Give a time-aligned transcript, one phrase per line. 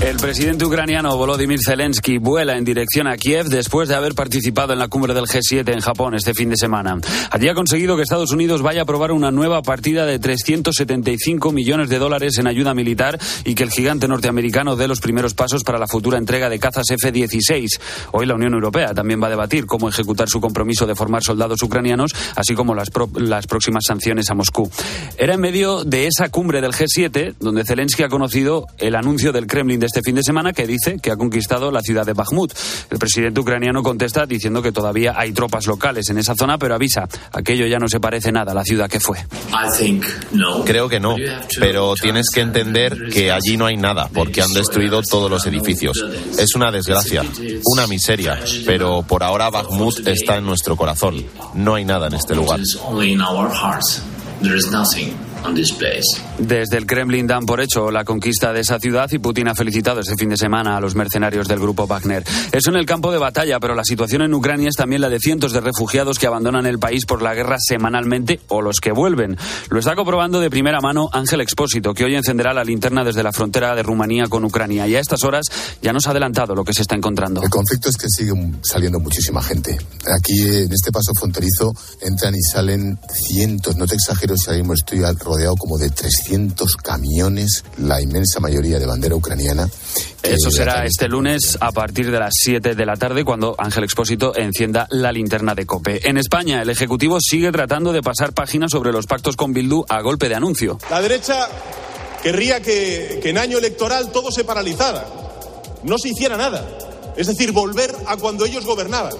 [0.00, 4.78] El presidente ucraniano Volodymyr Zelensky vuela en dirección a Kiev después de haber participado en
[4.78, 6.98] la cumbre del G7 en Japón este fin de semana.
[7.30, 11.88] Allí ha conseguido que Estados Unidos vaya a aprobar una nueva partida de 375 millones
[11.88, 15.78] de dólares en ayuda militar y que el gigante norteamericano dé los primeros pasos para
[15.78, 17.80] la futura entrega de cazas F-16.
[18.12, 21.62] Hoy la Unión Europea también va a debatir cómo ejecutar su compromiso de formar soldados
[21.62, 24.70] ucranianos, así como las, las próximas sanciones a Moscú.
[25.16, 29.46] Era en medio de esa cumbre del G7 donde Zelensky ha conocido el anuncio del
[29.46, 32.52] Kremlin de este fin de semana que dice que ha conquistado la ciudad de Bakhmut.
[32.90, 37.08] El presidente ucraniano contesta diciendo que todavía hay tropas locales en esa zona, pero avisa,
[37.32, 39.18] aquello ya no se parece nada a la ciudad que fue.
[40.64, 41.16] Creo que no,
[41.58, 46.04] pero tienes que entender que allí no hay nada, porque han destruido todos los edificios.
[46.38, 47.24] Es una desgracia,
[47.64, 51.24] una miseria, pero por ahora Bakhmut está en nuestro corazón.
[51.54, 52.60] No hay nada en este lugar.
[56.38, 60.00] Desde el Kremlin dan por hecho la conquista de esa ciudad y Putin ha felicitado
[60.00, 62.24] este fin de semana a los mercenarios del grupo Wagner.
[62.52, 65.18] Eso en el campo de batalla, pero la situación en Ucrania es también la de
[65.20, 69.36] cientos de refugiados que abandonan el país por la guerra semanalmente o los que vuelven.
[69.70, 73.32] Lo está comprobando de primera mano Ángel Expósito, que hoy encenderá la linterna desde la
[73.32, 74.86] frontera de Rumanía con Ucrania.
[74.86, 75.46] Y a estas horas
[75.80, 77.42] ya nos ha adelantado lo que se está encontrando.
[77.42, 79.78] El conflicto es que sigue saliendo muchísima gente.
[80.14, 85.00] Aquí en este paso fronterizo entran y salen cientos, no te exagero ahora mismo estoy
[85.00, 89.68] rodeado como de 300 camiones, la inmensa mayoría de bandera ucraniana.
[90.22, 94.36] Eso será este lunes a partir de las 7 de la tarde cuando Ángel Expósito
[94.36, 96.08] encienda la linterna de COPE.
[96.08, 100.00] En España, el Ejecutivo sigue tratando de pasar páginas sobre los pactos con Bildu a
[100.00, 100.78] golpe de anuncio.
[100.90, 101.48] La derecha
[102.22, 105.06] querría que, que en año electoral todo se paralizara,
[105.84, 106.66] no se hiciera nada.
[107.16, 109.14] Es decir, volver a cuando ellos gobernaban.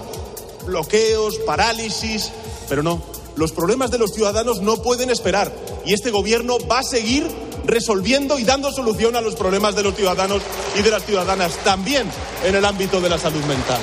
[0.67, 2.31] Bloqueos, parálisis,
[2.69, 3.16] pero no.
[3.37, 5.53] Los problemas de los ciudadanos no pueden esperar
[5.85, 7.27] y este gobierno va a seguir
[7.67, 10.41] resolviendo y dando solución a los problemas de los ciudadanos
[10.79, 12.11] y de las ciudadanas, también
[12.45, 13.81] en el ámbito de la salud mental.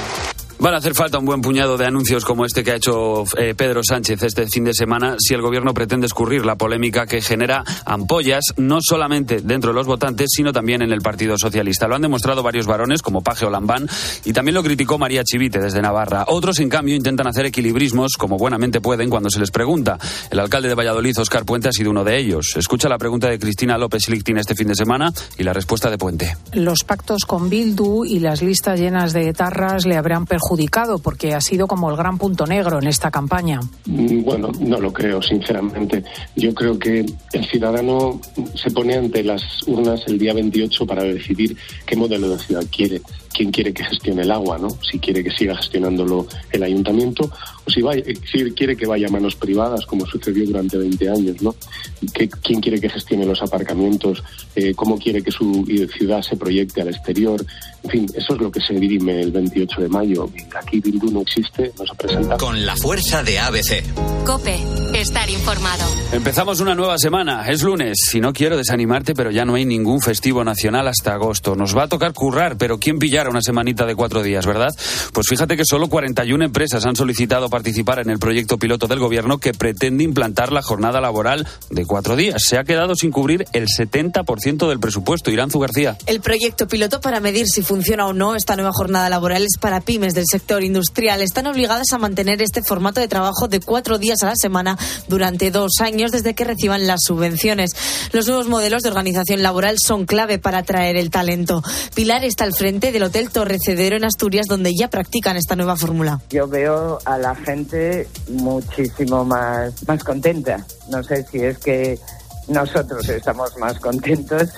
[0.64, 3.54] Van a hacer falta un buen puñado de anuncios como este que ha hecho eh,
[3.54, 7.66] Pedro Sánchez este fin de semana si el gobierno pretende escurrir la polémica que genera
[7.86, 11.90] ampollas no solamente dentro de los votantes, sino también en el Partido Socialista.
[11.90, 13.90] Lo han demostrado varios varones como Paje o Lambán
[14.24, 16.24] y también lo criticó María Chivite desde Navarra.
[16.30, 20.00] Otros, en cambio, intentan hacer equilibrismos como buenamente pueden cuando se les pregunta.
[20.32, 22.54] El alcalde de Valladolid, Oscar Puente, ha sido uno de ellos.
[22.56, 25.98] Escucha la pregunta de Cristina López Lichtin este fin de semana y la respuesta de
[25.98, 26.38] Puente.
[26.54, 30.53] Los pactos con Bildu y las listas llenas de etarras le habrán perjudicado
[31.02, 33.60] porque ha sido como el gran punto negro en esta campaña.
[33.86, 36.04] Mm, bueno, no lo creo, sinceramente.
[36.36, 38.20] Yo creo que el ciudadano
[38.56, 43.02] se pone ante las urnas el día 28 para decidir qué modelo de ciudad quiere
[43.34, 44.70] quién quiere que gestione el agua, ¿no?
[44.90, 47.30] Si quiere que siga gestionándolo el ayuntamiento
[47.66, 51.42] o si, vaya, si quiere que vaya a manos privadas, como sucedió durante 20 años,
[51.42, 51.56] ¿no?
[52.14, 54.24] ¿Quién quiere que gestione los aparcamientos?
[54.56, 55.66] Eh, ¿Cómo quiere que su
[55.98, 57.44] ciudad se proyecte al exterior?
[57.84, 60.30] En fin, eso es lo que se dirime el 28 de mayo.
[60.56, 62.38] Aquí Bildu no existe, no se presenta.
[62.38, 63.84] Con la fuerza de ABC.
[64.26, 64.60] Cope,
[64.94, 65.84] estar informado.
[66.12, 67.98] Empezamos una nueva semana, es lunes.
[68.10, 71.56] Si no quiero desanimarte, pero ya no hay ningún festivo nacional hasta agosto.
[71.56, 74.70] Nos va a tocar currar, pero ¿quién pillar una semanita de cuatro días, ¿verdad?
[75.12, 79.38] Pues fíjate que solo 41 empresas han solicitado participar en el proyecto piloto del gobierno
[79.40, 82.44] que pretende implantar la jornada laboral de cuatro días.
[82.44, 85.32] Se ha quedado sin cubrir el 70% del presupuesto.
[85.32, 85.98] Iranzu García.
[86.06, 89.82] El proyecto piloto para medir si funciona o no esta nueva jornada laboral es para
[89.82, 91.22] pymes del sector industrial.
[91.22, 95.52] Están obligadas a mantener este formato de trabajo de cuatro días a la semana durante
[95.52, 97.72] dos años desde que reciban las subvenciones.
[98.14, 101.62] Los nuevos modelos de organización laboral son clave para atraer el talento.
[101.94, 106.22] Pilar está al frente del Hotel Torrecedero en Asturias, donde ya practican esta nueva fórmula.
[106.30, 110.66] Yo veo a la gente muchísimo más, más contenta.
[110.90, 112.00] No sé si es que
[112.48, 114.50] nosotros estamos más contentos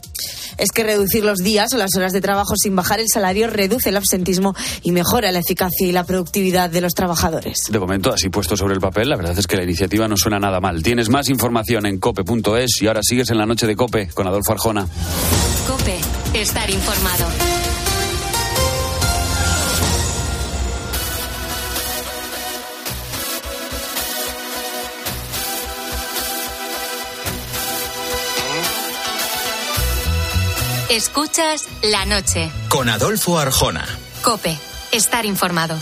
[0.58, 3.90] es que reducir los días o las horas de trabajo sin bajar el salario reduce
[3.90, 7.64] el absentismo y mejora la eficacia y la productividad de los trabajadores.
[7.70, 10.40] De momento, así puesto sobre el papel, la verdad es que la iniciativa no suena
[10.40, 10.82] nada mal.
[10.84, 14.54] Tienes más información en cope.es y ahora sigues en la noche de Cope con Adolfo
[14.54, 14.88] Arjona.
[15.68, 16.00] Cope,
[16.34, 17.55] estar informado.
[30.90, 32.52] Escuchas la noche.
[32.70, 33.88] Con Adolfo Arjona.
[34.22, 34.56] Cope,
[34.92, 35.76] estar informado.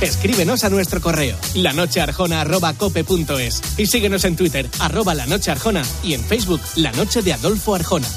[0.00, 6.24] Escríbenos a nuestro correo, lanochearjona.cope.es y síguenos en Twitter, arroba la noche arjona y en
[6.24, 8.08] Facebook, La Noche de Adolfo Arjona.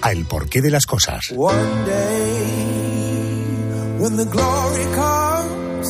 [0.00, 1.30] a el porqué de las cosas.
[1.36, 2.38] One day,
[3.98, 5.86] when the glory comes,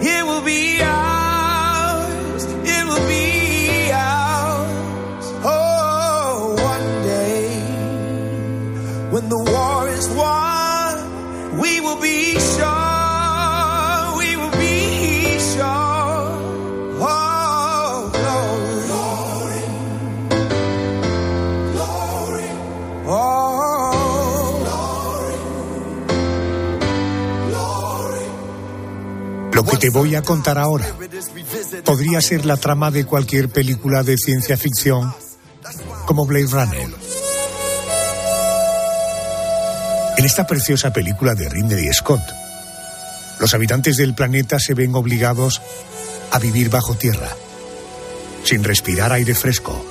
[0.00, 0.80] it will be
[9.10, 14.70] when the war is won, we will be sure, we will be.
[23.12, 23.50] Oh,
[29.52, 30.86] Lo que te voy a contar ahora
[31.84, 35.12] podría ser la trama de cualquier película de ciencia ficción
[36.06, 36.99] como Blade Runner.
[40.20, 42.20] En esta preciosa película de Ridley Scott,
[43.38, 45.62] los habitantes del planeta se ven obligados
[46.30, 47.30] a vivir bajo tierra,
[48.44, 49.82] sin respirar aire fresco,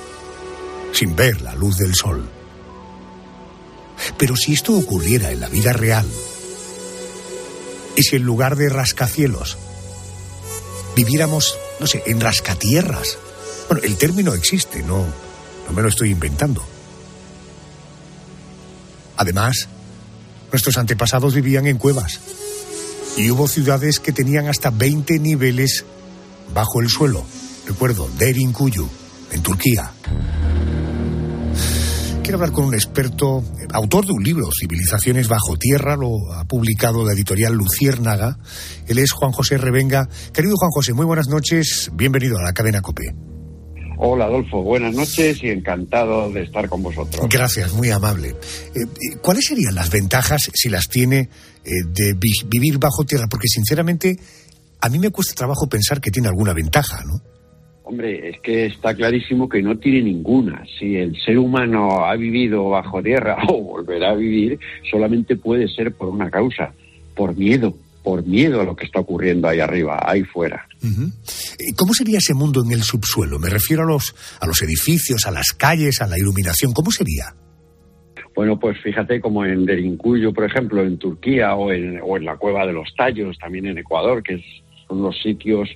[0.92, 2.30] sin ver la luz del sol.
[4.18, 6.06] Pero si esto ocurriera en la vida real,
[7.96, 9.58] y si en lugar de rascacielos
[10.94, 13.18] viviéramos, no sé, en rascatierras.
[13.68, 15.04] Bueno, el término existe, no,
[15.66, 16.64] no me lo estoy inventando.
[19.16, 19.68] Además,
[20.52, 22.20] nuestros antepasados vivían en cuevas
[23.16, 25.84] y hubo ciudades que tenían hasta 20 niveles
[26.54, 27.24] bajo el suelo.
[27.66, 28.88] Recuerdo, Derinkuyu,
[29.32, 29.92] en Turquía.
[32.22, 33.42] Quiero hablar con un experto,
[33.72, 38.38] autor de un libro, Civilizaciones bajo tierra, lo ha publicado la editorial Luciérnaga.
[38.86, 40.08] Él es Juan José Revenga.
[40.32, 43.29] Querido Juan José, muy buenas noches, bienvenido a la cadena COPE.
[44.02, 47.26] Hola Adolfo, buenas noches y encantado de estar con vosotros.
[47.30, 48.28] Gracias, muy amable.
[48.30, 48.34] Eh,
[48.82, 51.28] eh, ¿Cuáles serían las ventajas, si las tiene,
[51.64, 53.26] eh, de vi- vivir bajo tierra?
[53.30, 54.16] Porque sinceramente,
[54.80, 57.20] a mí me cuesta trabajo pensar que tiene alguna ventaja, ¿no?
[57.84, 60.64] Hombre, es que está clarísimo que no tiene ninguna.
[60.78, 64.58] Si el ser humano ha vivido bajo tierra o volverá a vivir,
[64.90, 66.72] solamente puede ser por una causa,
[67.14, 70.66] por miedo, por miedo a lo que está ocurriendo ahí arriba, ahí fuera.
[71.76, 73.38] ¿Cómo sería ese mundo en el subsuelo?
[73.38, 76.72] Me refiero a los, a los edificios, a las calles, a la iluminación.
[76.72, 77.34] ¿Cómo sería?
[78.34, 82.36] Bueno, pues fíjate como en Derinkuyu, por ejemplo, en Turquía o en, o en la
[82.36, 84.42] Cueva de los Tallos, también en Ecuador, que
[84.88, 85.68] son los sitios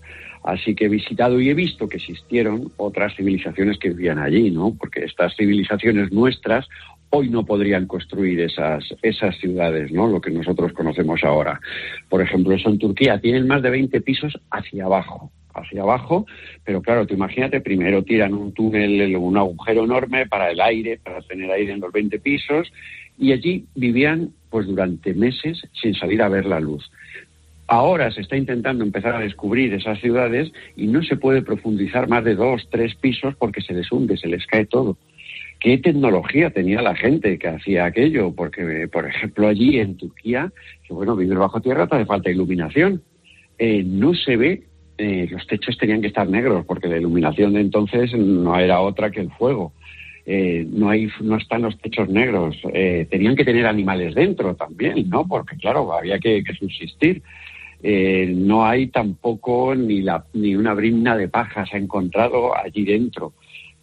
[0.44, 4.76] así que he visitado y he visto que existieron otras civilizaciones que vivían allí, ¿no?
[4.78, 6.68] Porque estas civilizaciones nuestras
[7.14, 10.08] hoy no podrían construir esas, esas ciudades, ¿no?
[10.08, 11.60] Lo que nosotros conocemos ahora.
[12.08, 16.26] Por ejemplo, eso en Turquía tienen más de 20 pisos hacia abajo hacia abajo,
[16.64, 21.22] pero claro, tú imagínate, primero tiran un túnel, un agujero enorme para el aire, para
[21.22, 22.72] tener aire en los 20 pisos,
[23.16, 26.90] y allí vivían pues durante meses sin salir a ver la luz.
[27.66, 32.24] Ahora se está intentando empezar a descubrir esas ciudades y no se puede profundizar más
[32.24, 34.98] de dos, tres pisos porque se les hunde, se les cae todo.
[35.64, 38.34] ¿Qué tecnología tenía la gente que hacía aquello?
[38.34, 40.52] Porque, por ejemplo, allí en Turquía,
[40.86, 43.00] que bueno, vivir bajo tierra te hace falta iluminación.
[43.56, 44.64] Eh, no se ve,
[44.98, 49.10] eh, los techos tenían que estar negros porque la iluminación de entonces no era otra
[49.10, 49.72] que el fuego.
[50.26, 52.56] Eh, no hay no están los techos negros
[53.10, 57.20] tenían que tener animales dentro también no porque claro había que, subsistir
[57.82, 63.34] no hay tampoco ni la ni una brimna de paja se ha encontrado allí dentro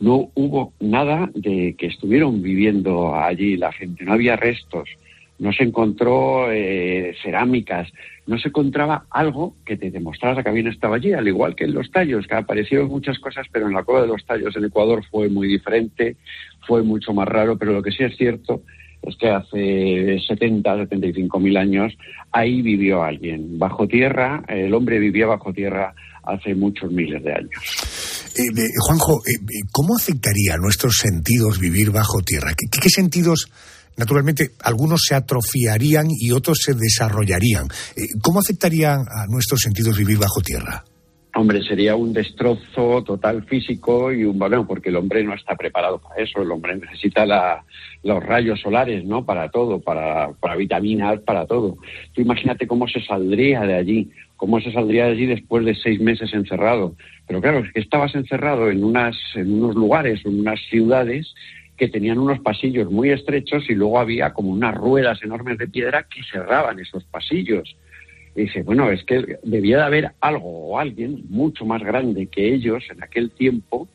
[0.01, 4.03] no hubo nada de que estuvieron viviendo allí la gente.
[4.03, 4.89] No había restos.
[5.37, 7.91] No se encontró eh, cerámicas,
[8.27, 11.73] no se encontraba algo que te demostrara que habían estado allí, al igual que en
[11.73, 15.03] los tallos, que aparecieron muchas cosas, pero en la cueva de los tallos en Ecuador
[15.09, 16.15] fue muy diferente,
[16.67, 18.61] fue mucho más raro, pero lo que sí es cierto
[19.01, 21.97] es que hace 70, 75 mil años
[22.31, 28.20] ahí vivió alguien, bajo tierra, el hombre vivía bajo tierra hace muchos miles de años.
[28.35, 32.53] Eh, eh, Juanjo, eh, eh, ¿cómo afectaría a nuestros sentidos vivir bajo tierra?
[32.55, 33.49] ¿Qué, qué sentidos,
[33.97, 37.67] naturalmente, algunos se atrofiarían y otros se desarrollarían?
[37.95, 40.83] Eh, ¿Cómo afectaría a nuestros sentidos vivir bajo tierra?
[41.33, 45.99] Hombre, sería un destrozo total físico y un balón, porque el hombre no está preparado
[45.99, 46.41] para eso.
[46.41, 47.63] El hombre necesita la,
[48.03, 49.25] los rayos solares, ¿no?
[49.25, 51.77] Para todo, para, para vitaminas, para todo.
[52.13, 56.01] Tú imagínate cómo se saldría de allí, cómo se saldría de allí después de seis
[56.01, 56.95] meses encerrado.
[57.27, 61.33] Pero claro, es que estabas encerrado en, unas, en unos lugares, en unas ciudades
[61.77, 66.03] que tenían unos pasillos muy estrechos y luego había como unas ruedas enormes de piedra
[66.03, 67.75] que cerraban esos pasillos.
[68.35, 72.83] Dice, bueno, es que debía de haber algo o alguien mucho más grande que ellos
[72.89, 73.89] en aquel tiempo,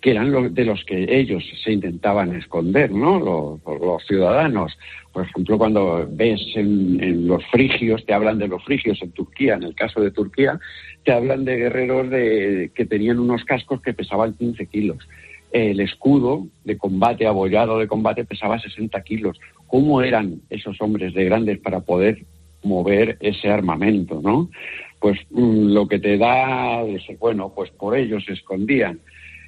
[0.00, 3.60] que eran los, de los que ellos se intentaban esconder, ¿no?
[3.64, 4.76] Los, ciudadanos.
[5.12, 9.54] Por ejemplo, cuando ves en, en, los frigios, te hablan de los frigios en Turquía,
[9.54, 10.58] en el caso de Turquía,
[11.04, 15.08] te hablan de guerreros de, que tenían unos cascos que pesaban 15 kilos.
[15.52, 19.38] El escudo de combate, abollado de combate, pesaba 60 kilos.
[19.66, 22.24] ¿Cómo eran esos hombres de grandes para poder
[22.64, 24.50] mover ese armamento, no?
[24.98, 26.82] Pues mm, lo que te da,
[27.18, 29.00] bueno, pues por ellos se escondían.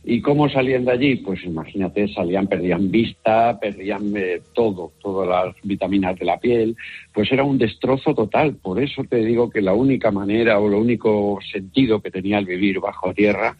[0.08, 1.16] ¿Y cómo salían de allí?
[1.16, 6.76] Pues imagínate, salían, perdían vista, perdían eh, todo, todas las vitaminas de la piel,
[7.12, 8.54] pues era un destrozo total.
[8.54, 12.46] Por eso te digo que la única manera o lo único sentido que tenía el
[12.46, 13.56] vivir bajo tierra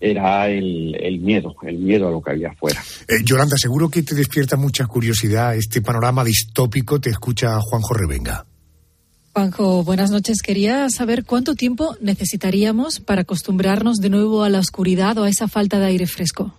[0.00, 2.82] era el, el miedo, el miedo a lo que había afuera.
[3.06, 8.46] Eh, Yolanda, seguro que te despierta mucha curiosidad este panorama distópico, te escucha Juanjo Revenga.
[9.34, 10.42] Juanjo, buenas noches.
[10.42, 15.48] Quería saber cuánto tiempo necesitaríamos para acostumbrarnos de nuevo a la oscuridad o a esa
[15.48, 16.52] falta de aire fresco.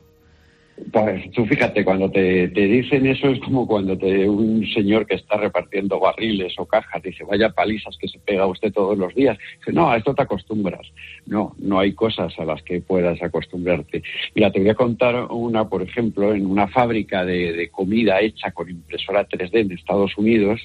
[0.92, 5.14] Pues tú fíjate, cuando te, te dicen eso es como cuando te, un señor que
[5.14, 9.38] está repartiendo barriles o cajas dice, vaya palizas que se pega usted todos los días.
[9.60, 10.92] Dice, no, a esto te acostumbras.
[11.28, 14.02] No, no hay cosas a las que puedas acostumbrarte.
[14.34, 18.50] Mira, te voy a contar una, por ejemplo, en una fábrica de, de comida hecha
[18.50, 20.60] con impresora 3D en Estados Unidos,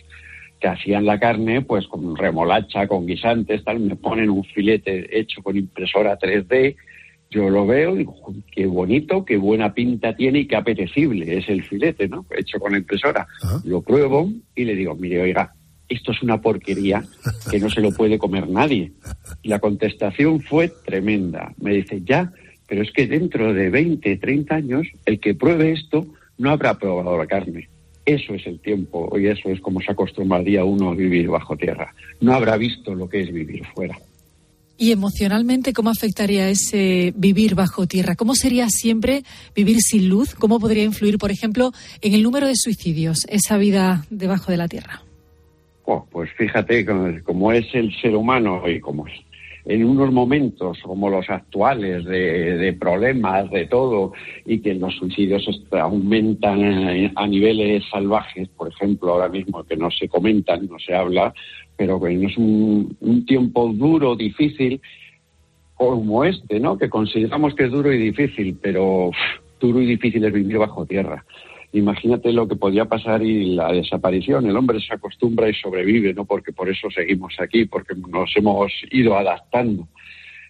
[0.61, 5.43] que hacían la carne pues con remolacha, con guisantes, tal, me ponen un filete hecho
[5.43, 6.77] con impresora 3D,
[7.31, 8.15] yo lo veo y digo,
[8.51, 12.25] qué bonito, qué buena pinta tiene y qué apetecible es el filete, ¿no?
[12.31, 13.27] Hecho con la impresora.
[13.65, 15.53] Lo pruebo y le digo, mire, oiga,
[15.89, 17.05] esto es una porquería
[17.51, 18.93] que no se lo puede comer nadie.
[19.43, 21.53] Y la contestación fue tremenda.
[21.59, 22.33] Me dice, ya,
[22.67, 26.07] pero es que dentro de 20, 30 años, el que pruebe esto
[26.39, 27.69] no habrá probado la carne.
[28.09, 31.93] Eso es el tiempo y eso es como se acostumbraría uno a vivir bajo tierra.
[32.23, 33.99] No habrá visto lo que es vivir fuera.
[34.79, 38.17] Y emocionalmente, ¿cómo afectaría ese vivir bajo tierra?
[38.17, 39.25] ¿Cómo sería siempre
[39.55, 40.35] vivir sin luz?
[40.35, 44.69] ¿Cómo podría influir, por ejemplo, en el número de suicidios, esa vida debajo de la
[44.69, 45.03] tierra?
[45.85, 46.87] Oh, pues fíjate,
[47.25, 49.21] como es el ser humano y como es
[49.69, 54.15] en unos momentos como los actuales de, de, problemas, de todo,
[54.47, 60.09] y que los suicidios aumentan a niveles salvajes, por ejemplo, ahora mismo que no se
[60.09, 61.35] comentan, no se habla,
[61.77, 64.81] pero que es un, tiempo duro, difícil,
[65.75, 66.79] como este, ¿no?
[66.79, 69.11] Que consideramos que es duro y difícil, pero
[69.61, 71.25] duro y difícil es vivir bajo tierra
[71.73, 74.47] imagínate lo que podía pasar y la desaparición.
[74.47, 76.25] El hombre se acostumbra y sobrevive, ¿no?
[76.25, 79.89] Porque por eso seguimos aquí, porque nos hemos ido adaptando.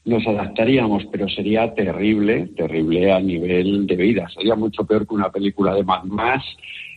[0.04, 4.28] Nos adaptaríamos, pero sería terrible, terrible a nivel de vida.
[4.30, 6.44] Sería mucho peor que una película de Mad Max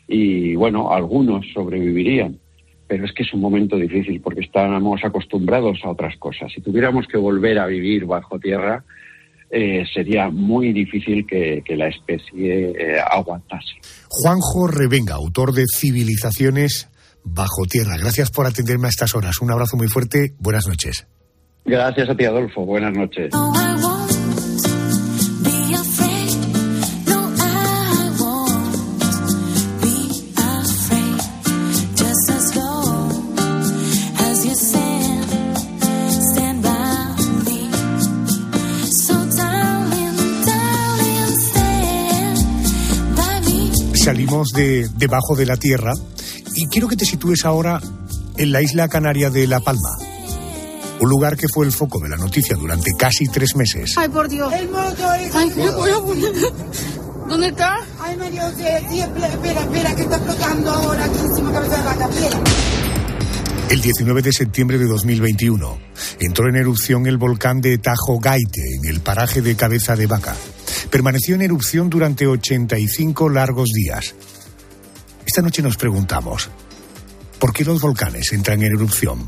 [0.07, 2.37] y, bueno, algunos sobrevivirían.
[2.87, 6.51] Pero es que es un momento difícil porque estábamos acostumbrados a otras cosas.
[6.53, 8.83] Si tuviéramos que volver a vivir bajo tierra,
[9.49, 13.75] eh, sería muy difícil que, que la especie eh, aguantase.
[14.13, 16.89] Juanjo Revenga, autor de Civilizaciones
[17.23, 17.95] bajo tierra.
[17.97, 19.39] Gracias por atenderme a estas horas.
[19.41, 20.33] Un abrazo muy fuerte.
[20.37, 21.07] Buenas noches.
[21.63, 22.65] Gracias a ti, Adolfo.
[22.65, 23.31] Buenas noches.
[44.45, 45.93] Salimos de debajo de la tierra
[46.55, 47.81] y quiero que te sitúes ahora
[48.37, 49.89] en la isla canaria de La Palma.
[50.99, 53.95] Un lugar que fue el foco de la noticia durante casi tres meses.
[53.97, 54.53] Ay, por Dios.
[54.53, 55.17] El motor.
[55.33, 56.31] Ay, me voy a poner.
[57.27, 57.77] ¿Dónde está?
[57.99, 59.27] Ay, María José, espera,
[59.63, 62.39] espera, que está explotando ahora aquí encima cabeza de vaca, espera.
[63.69, 65.77] El 19 de septiembre de 2021
[66.19, 70.35] entró en erupción el volcán de Tajo Gaite, en el paraje de Cabeza de Vaca.
[70.89, 74.13] Permaneció en erupción durante 85 largos días.
[75.31, 76.51] Esta noche nos preguntamos,
[77.39, 79.19] ¿por qué los volcanes entran en erupción?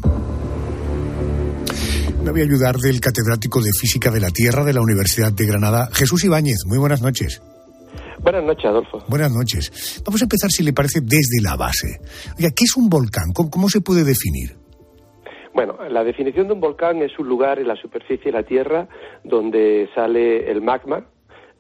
[2.22, 5.46] Me voy a ayudar del catedrático de Física de la Tierra de la Universidad de
[5.46, 6.58] Granada, Jesús Ibáñez.
[6.66, 7.42] Muy buenas noches.
[8.20, 9.02] Buenas noches, Adolfo.
[9.08, 10.02] Buenas noches.
[10.06, 12.02] Vamos a empezar, si le parece, desde la base.
[12.38, 13.32] Oiga, ¿qué es un volcán?
[13.34, 14.58] ¿Cómo, cómo se puede definir?
[15.54, 18.90] Bueno, la definición de un volcán es un lugar en la superficie de la Tierra
[19.24, 21.06] donde sale el magma,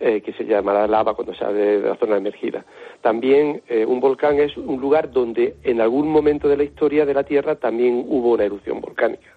[0.05, 2.65] eh, que se llamará lava cuando sale de la zona emergida.
[2.99, 7.13] También eh, un volcán es un lugar donde en algún momento de la historia de
[7.13, 9.29] la Tierra también hubo una erupción volcánica.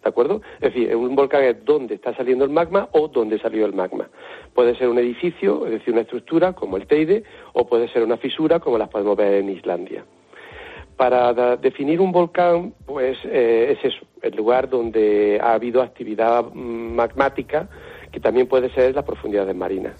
[0.00, 0.40] ¿De acuerdo?
[0.60, 4.08] Es decir, un volcán es donde está saliendo el magma o donde salió el magma.
[4.54, 8.16] Puede ser un edificio, es decir, una estructura como el Teide, o puede ser una
[8.16, 10.04] fisura como las podemos ver en Islandia.
[10.96, 16.94] Para definir un volcán, pues eh, es eso, el lugar donde ha habido actividad mm,
[16.94, 17.68] magmática,
[18.12, 19.94] que también puede ser las profundidades marinas.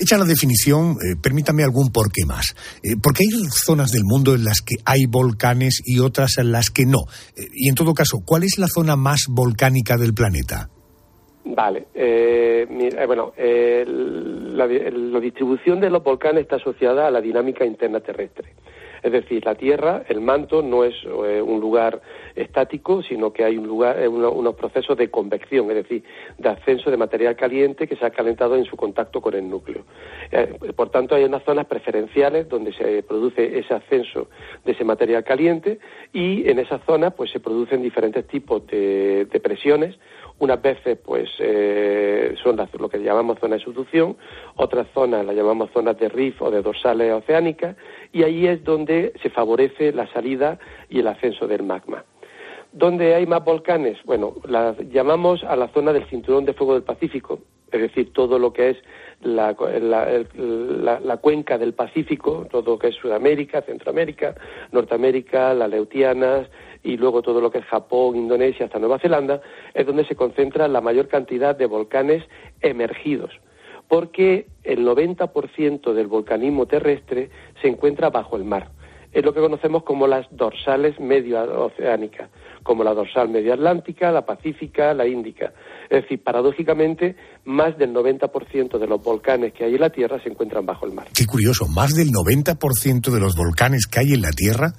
[0.00, 2.54] Hecha la definición, eh, permítame algún porqué más.
[2.82, 6.70] Eh, porque hay zonas del mundo en las que hay volcanes y otras en las
[6.70, 7.00] que no.
[7.36, 10.70] Eh, y en todo caso, ¿cuál es la zona más volcánica del planeta?
[11.44, 11.86] Vale,
[12.68, 18.54] mira, bueno, la, la distribución de los volcanes está asociada a la dinámica interna terrestre.
[19.02, 22.00] Es decir, la Tierra, el manto, no es eh, un lugar
[22.34, 26.02] estático, sino que hay un lugar, eh, uno- unos procesos de convección, es decir,
[26.38, 29.84] de ascenso de material caliente que se ha calentado en su contacto con el núcleo.
[30.30, 34.28] Eh, por tanto, hay unas zonas preferenciales donde se produce ese ascenso
[34.64, 35.78] de ese material caliente
[36.12, 39.96] y en esas zonas pues se producen diferentes tipos de, de presiones
[40.40, 44.16] unas veces pues eh, son las- lo que llamamos zonas de subducción,
[44.56, 47.76] otras zonas las llamamos zonas de rift o de dorsales oceánicas
[48.12, 52.04] y ahí es donde se favorece la salida y el ascenso del magma.
[52.72, 53.96] ¿Dónde hay más volcanes?
[54.04, 57.40] Bueno, las llamamos a la zona del cinturón de fuego del Pacífico,
[57.72, 58.76] es decir, todo lo que es
[59.22, 64.34] la, la- la- la cuenca del Pacífico, todo lo que es Sudamérica, Centroamérica,
[64.70, 66.46] Norteamérica, las Leutianas
[66.82, 69.40] y luego todo lo que es Japón, Indonesia hasta Nueva Zelanda,
[69.74, 72.24] es donde se concentra la mayor cantidad de volcanes
[72.60, 73.30] emergidos
[73.88, 77.30] porque el 90% del volcanismo terrestre
[77.60, 78.70] se encuentra bajo el mar.
[79.10, 82.28] Es lo que conocemos como las dorsales medio oceánicas,
[82.62, 85.54] como la dorsal medio atlántica, la pacífica, la índica.
[85.88, 87.16] Es decir, paradójicamente,
[87.46, 90.92] más del 90% de los volcanes que hay en la Tierra se encuentran bajo el
[90.92, 91.08] mar.
[91.14, 94.74] Qué curioso, más del 90% de los volcanes que hay en la Tierra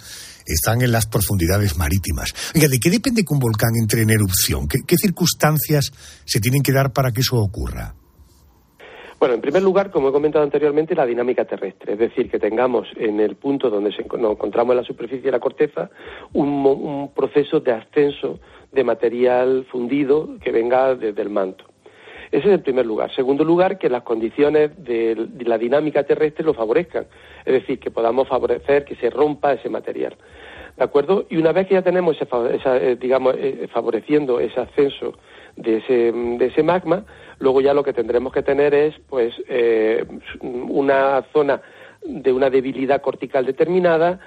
[0.53, 2.34] están en las profundidades marítimas.
[2.56, 4.68] Oiga, ¿de qué depende que un volcán entre en erupción?
[4.68, 5.91] ¿Qué, circunstancias
[6.25, 7.96] se tienen que dar para que eso ocurra?
[9.20, 12.88] Bueno, en primer lugar, como he comentado anteriormente, la dinámica terrestre, es decir, que tengamos
[12.96, 15.89] en el punto donde nos encontramos en la superficie de la corteza
[16.32, 18.39] un, un proceso de ascenso
[18.72, 21.65] de material fundido que venga desde el manto.
[22.31, 23.13] Ese es el primer lugar.
[23.15, 27.07] Segundo lugar, que las condiciones de, la dinámica terrestre lo favorezcan,
[27.46, 30.15] es decir, que podamos favorecer que se rompa ese material.
[30.77, 31.25] ¿De acuerdo?
[31.29, 32.27] Y una vez que ya tenemos, ese,
[32.63, 35.13] eh, digamos, eh, favoreciendo ese ascenso
[35.55, 37.03] de ese, de ese magma,
[37.39, 40.05] luego ya lo que tendremos que tener es, pues, eh,
[40.42, 41.61] una zona
[42.05, 44.20] de una debilidad cortical determinada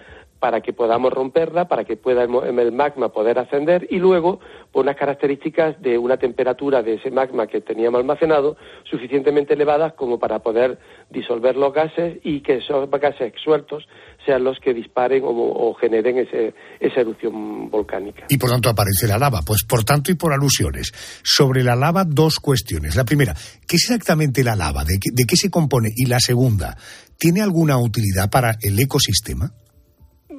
[0.43, 4.41] para que podamos romperla, para que pueda el magma poder ascender y luego
[4.73, 8.57] por unas características de una temperatura de ese magma que teníamos almacenado
[8.91, 10.79] suficientemente elevadas como para poder
[11.11, 13.87] disolver los gases y que esos gases sueltos
[14.25, 18.25] sean los que disparen o, o generen ese- esa erupción volcánica.
[18.29, 19.41] Y por tanto aparece la lava.
[19.45, 20.93] Pues por tanto y por alusiones.
[21.23, 22.97] Sobre la lava, dos cuestiones.
[22.97, 23.35] La primera,
[23.67, 24.85] ¿qué es exactamente la lava?
[24.85, 25.91] ¿De qué, de qué se compone?
[25.95, 26.77] Y la segunda,
[27.19, 29.51] ¿tiene alguna utilidad para el ecosistema?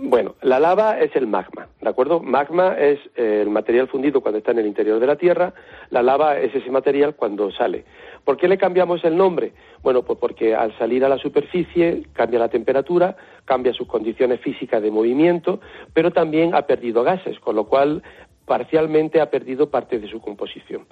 [0.06, 2.20] Bueno, la lava es el magma, ¿de acuerdo?
[2.20, 5.54] Magma es eh, el material fundido cuando está en el interior de la Tierra,
[5.92, 7.86] la lava es ese material cuando sale.
[8.26, 9.54] ¿Por qué le cambiamos el nombre?
[9.82, 14.84] Bueno, pues porque al salir a la superficie cambia la temperatura, cambia sus condiciones físicas
[14.84, 15.62] de movimiento,
[15.94, 18.04] pero también ha perdido gases, con lo cual
[18.46, 20.86] parcialmente ha perdido parte de su composición.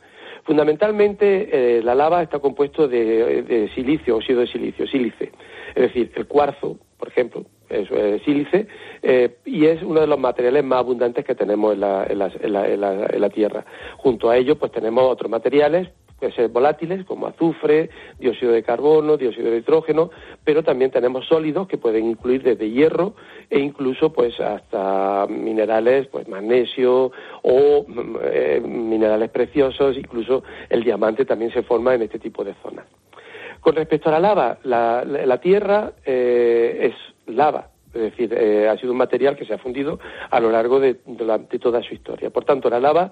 [0.43, 5.33] Fundamentalmente, eh, la lava está compuesto de, de silicio, óxido de silicio, sílice.
[5.75, 8.67] Es decir, el cuarzo, por ejemplo, es eh, sílice,
[9.01, 12.31] eh, y es uno de los materiales más abundantes que tenemos en la, en la-
[12.39, 13.65] en la- en la- en la Tierra.
[13.97, 19.17] Junto a ello, pues tenemos otros materiales pueden ser volátiles como azufre, dióxido de carbono,
[19.17, 20.11] dióxido de nitrógeno,
[20.43, 23.15] pero también tenemos sólidos que pueden incluir desde hierro
[23.49, 27.11] e incluso pues hasta minerales, pues magnesio
[27.41, 32.53] o mm, eh, minerales preciosos, incluso el diamante también se forma en este tipo de
[32.61, 32.85] zonas.
[33.61, 38.91] Con respecto a la lava, la, Tierra eh, es lava, es decir, eh, ha sido
[38.91, 42.31] un material que se ha fundido a lo largo de, de toda su historia.
[42.31, 43.11] Por tanto, la lava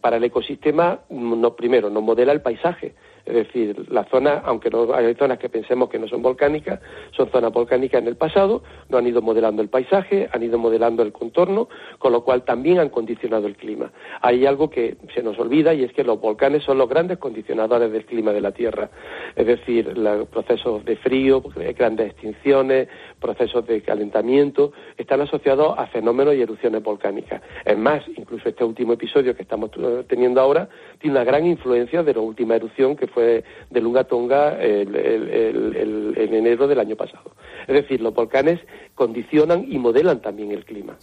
[0.00, 2.94] para el ecosistema, no, primero, nos modela el paisaje.
[3.28, 7.30] Es decir, la zona, aunque no, hay zonas que pensemos que no son volcánicas, son
[7.30, 11.12] zonas volcánicas en el pasado, no han ido modelando el paisaje, han ido modelando el
[11.12, 13.92] contorno, con lo cual también han condicionado el clima.
[14.22, 17.92] Hay algo que se nos olvida y es que los volcanes son los grandes condicionadores
[17.92, 18.88] del clima de la Tierra.
[19.36, 21.42] Es decir, los procesos de frío,
[21.76, 22.88] grandes extinciones,
[23.20, 27.42] procesos de calentamiento, están asociados a fenómenos y erupciones volcánicas.
[27.62, 32.02] Es más, incluso este último episodio que estamos eh, teniendo ahora tiene una gran influencia
[32.02, 36.66] de la última erupción que fue de Lunga Tonga el- el- el- el- en enero
[36.66, 37.32] del año pasado.
[37.66, 38.60] Es decir, los volcanes
[38.94, 40.96] condicionan y modelan también el clima.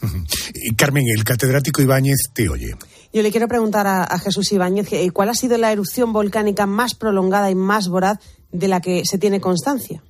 [0.53, 2.71] Y Carmen, el catedrático Ibáñez te oye.
[3.13, 6.65] Yo le quiero preguntar a, a Jesús Ibáñez que, cuál ha sido la erupción volcánica
[6.65, 8.17] más prolongada y más voraz
[8.51, 10.01] de la que se tiene constancia.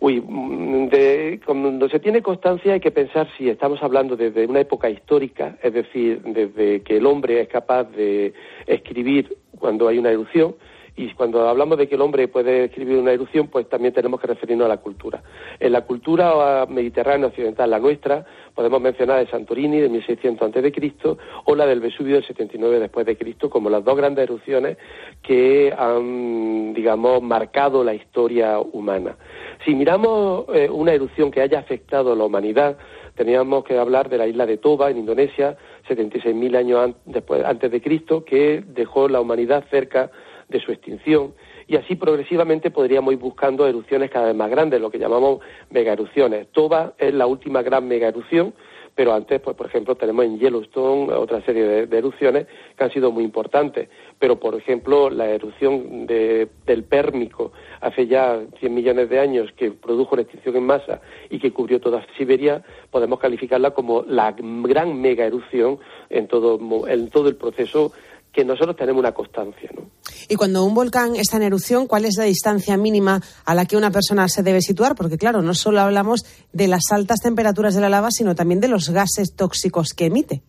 [0.00, 4.60] Uy, mm, de, cuando se tiene constancia hay que pensar si estamos hablando desde una
[4.60, 8.34] época histórica, es decir, desde que el hombre es capaz de
[8.66, 10.56] escribir cuando hay una erupción,
[10.94, 14.26] y cuando hablamos de que el hombre puede escribir una erupción, pues también tenemos que
[14.26, 15.22] referirnos a la cultura.
[15.58, 20.70] En la cultura mediterránea occidental, la nuestra, podemos mencionar de Santorini de 1600 antes de
[20.70, 24.76] Cristo o la del Vesubio del 79 después de Cristo como las dos grandes erupciones
[25.22, 29.16] que han, digamos, marcado la historia humana.
[29.64, 32.76] Si miramos eh, una erupción que haya afectado a la humanidad,
[33.14, 35.56] teníamos que hablar de la isla de Toba en Indonesia,
[35.88, 40.10] 76.000 años después, antes de Cristo, que dejó la humanidad cerca
[40.48, 41.34] de su extinción
[41.66, 46.48] y así progresivamente podríamos ir buscando erupciones cada vez más grandes, lo que llamamos megaerupciones.
[46.52, 48.54] Toba es la última gran megaerupción,
[48.94, 53.10] pero antes, pues por ejemplo, tenemos en Yellowstone otra serie de, erupciones que han sido
[53.10, 53.88] muy importantes.
[54.18, 60.14] Pero, por ejemplo, la erupción del Pérmico hace ya 100 millones de años que produjo
[60.14, 65.26] una extinción en masa y que cubrió toda Siberia, podemos calificarla como la gran mega
[65.26, 65.78] erupción
[66.10, 67.92] en todo, en todo el proceso
[68.34, 69.70] que nosotros tenemos una constancia.
[69.74, 69.84] ¿no?
[70.28, 73.76] Y cuando un volcán está en erupción, ¿cuál es la distancia mínima a la que
[73.76, 74.94] una persona se debe situar?
[74.96, 78.68] Porque claro, no solo hablamos de las altas temperaturas de la lava, sino también de
[78.68, 80.42] los gases tóxicos que emite.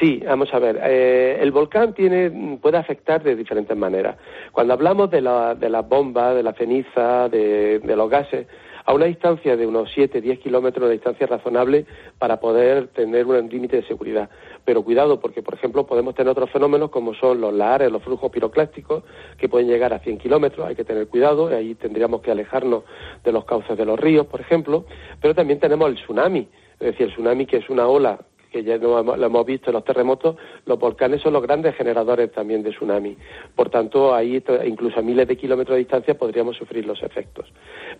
[0.00, 0.78] Sí, vamos a ver.
[0.84, 4.16] Eh, el volcán tiene, puede afectar de diferentes maneras.
[4.52, 8.46] Cuando hablamos de la, de las bombas, de la ceniza, de, de los gases,
[8.88, 11.84] a una distancia de unos 7, 10 kilómetros de distancia razonable
[12.18, 14.30] para poder tener un límite de seguridad.
[14.68, 18.30] Pero cuidado, porque, por ejemplo, podemos tener otros fenómenos como son los lahares, los flujos
[18.30, 19.02] piroclásticos,
[19.38, 22.84] que pueden llegar a 100 kilómetros, hay que tener cuidado, y ahí tendríamos que alejarnos
[23.24, 24.84] de los cauces de los ríos, por ejemplo.
[25.22, 26.48] Pero también tenemos el tsunami,
[26.80, 28.18] es decir, el tsunami que es una ola
[28.52, 32.62] que ya lo, hemos visto en los terremotos, los volcanes son los grandes generadores también
[32.62, 33.16] de tsunami.
[33.54, 37.50] Por tanto, ahí incluso a miles de kilómetros de distancia podríamos sufrir los efectos.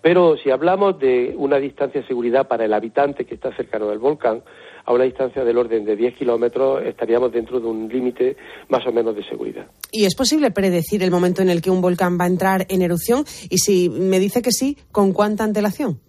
[0.02, 3.98] Pero si hablamos de una distancia de seguridad para el habitante que está cercano del
[3.98, 4.42] volcán,
[4.84, 8.36] a una distancia del orden de 10 kilómetros estaríamos dentro de un límite
[8.68, 9.66] más o menos de seguridad.
[9.92, 12.82] ¿Y es posible predecir el momento en el que un volcán va a entrar en
[12.82, 13.24] erupción?
[13.50, 16.00] Y si me dice que sí, ¿con cuánta antelación?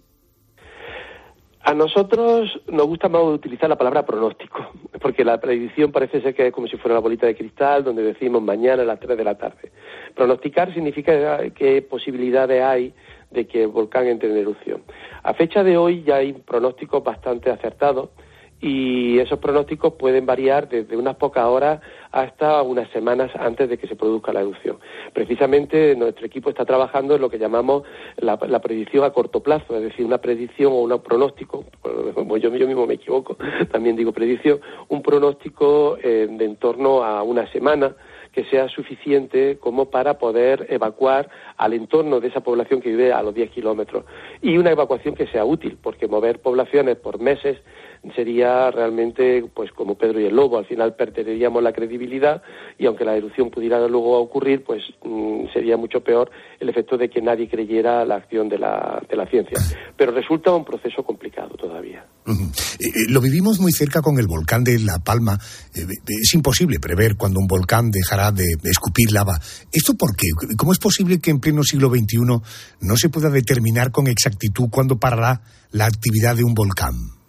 [1.62, 6.46] A nosotros nos gusta más utilizar la palabra pronóstico, porque la predicción parece ser que
[6.46, 9.24] es como si fuera una bolita de cristal donde decimos mañana a las 3 de
[9.24, 9.70] la tarde.
[10.14, 12.94] Pronosticar significa qué posibilidades hay
[13.30, 14.82] de que el volcán entre en erupción.
[15.22, 18.08] A fecha de hoy ya hay pronósticos bastante acertados
[18.60, 21.80] y esos pronósticos pueden variar desde unas pocas horas
[22.12, 24.78] hasta unas semanas antes de que se produzca la erupción.
[25.12, 27.84] Precisamente nuestro equipo está trabajando en lo que llamamos
[28.16, 31.64] la, predicción a corto plazo, es decir, una predicción o un pronóstico,
[32.14, 33.36] como yo, mismo me equivoco,
[33.72, 37.94] también digo predicción, un pronóstico eh, de en torno a una semana
[38.32, 43.22] que sea suficiente como para poder evacuar al entorno de esa población que vive a
[43.22, 44.04] los 10 kilómetros.
[44.40, 47.58] Y una evacuación que sea útil, porque mover poblaciones por meses
[48.14, 52.42] sería realmente pues como Pedro y el Lobo, al final perderíamos la credibilidad
[52.78, 57.08] y aunque la erupción pudiera luego ocurrir, pues mm, sería mucho peor el efecto de
[57.10, 59.58] que nadie creyera la acción de la, de la ciencia.
[59.96, 62.04] Pero resulta un proceso complicado todavía.
[63.08, 65.38] Lo vivimos muy cerca con el volcán de La Palma.
[65.74, 69.38] Eh, es imposible prever cuando un volcán dejará de, escupir lava.
[69.72, 70.28] ¿Esto por qué?
[70.56, 72.18] ¿Cómo es posible que en pleno siglo XXI
[72.80, 77.19] no se pueda determinar con exactitud cuándo parará la actividad de un volcán?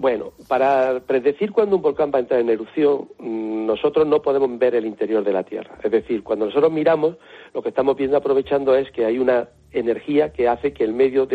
[0.00, 4.58] Bueno, para predecir cuándo un volcán va a entrar en erupción, mm, nosotros no podemos
[4.58, 5.76] ver el interior de la Tierra.
[5.82, 7.16] Es decir, cuando nosotros miramos,
[7.52, 11.28] lo que estamos viendo aprovechando es que hay una energía que hace que el medio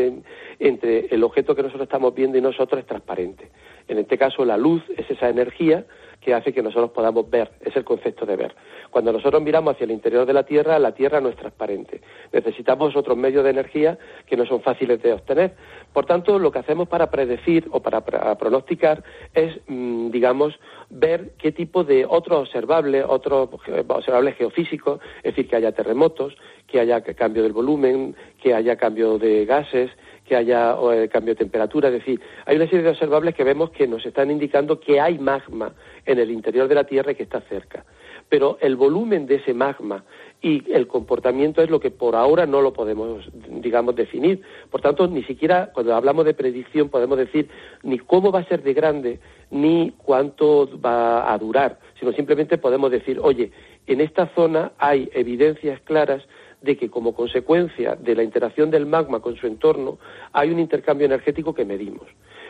[0.58, 3.51] entre el objeto que nosotros estamos viendo y nosotros es transparente.
[3.88, 5.86] En este caso, la luz es esa energía
[6.25, 8.55] que hace que nosotros podamos ver, es el concepto de ver.
[8.89, 12.01] Cuando nosotros miramos hacia el interior de la Tierra, la Tierra no es transparente.
[12.33, 15.53] Necesitamos otros medios de energía que no son fáciles de obtener.
[15.93, 19.03] Por tanto, lo que hacemos para predecir o para, pronosticar
[19.35, 20.59] es, mm, digamos,
[20.89, 23.47] ver qué tipo de otros observables, otros
[23.88, 26.35] observables geofísicos, es decir, que haya terremotos,
[26.65, 29.91] que haya cambio del volumen, que haya cambio de gases,
[30.25, 31.89] que haya eh, cambio de temperatura.
[31.89, 35.19] Es decir, hay una serie de observables que vemos que nos están indicando que hay
[35.19, 35.73] magma
[36.05, 37.85] en el interior de la Tierra y que está cerca.
[38.27, 40.03] Pero el volumen de ese magma
[40.41, 44.41] y el comportamiento es lo que por ahora no lo podemos, digamos, definir.
[44.71, 47.49] Por tanto, ni siquiera cuando hablamos de predicción podemos decir
[47.83, 49.19] ni cómo va a ser de grande
[49.51, 53.51] ni cuánto va a durar, sino simplemente podemos decir, oye,
[53.85, 56.23] en esta zona hay evidencias claras
[56.65, 59.99] de que como consecuencia de la interacción del magma con su entorno
[60.34, 62.08] hay un intercambio energético que medimos.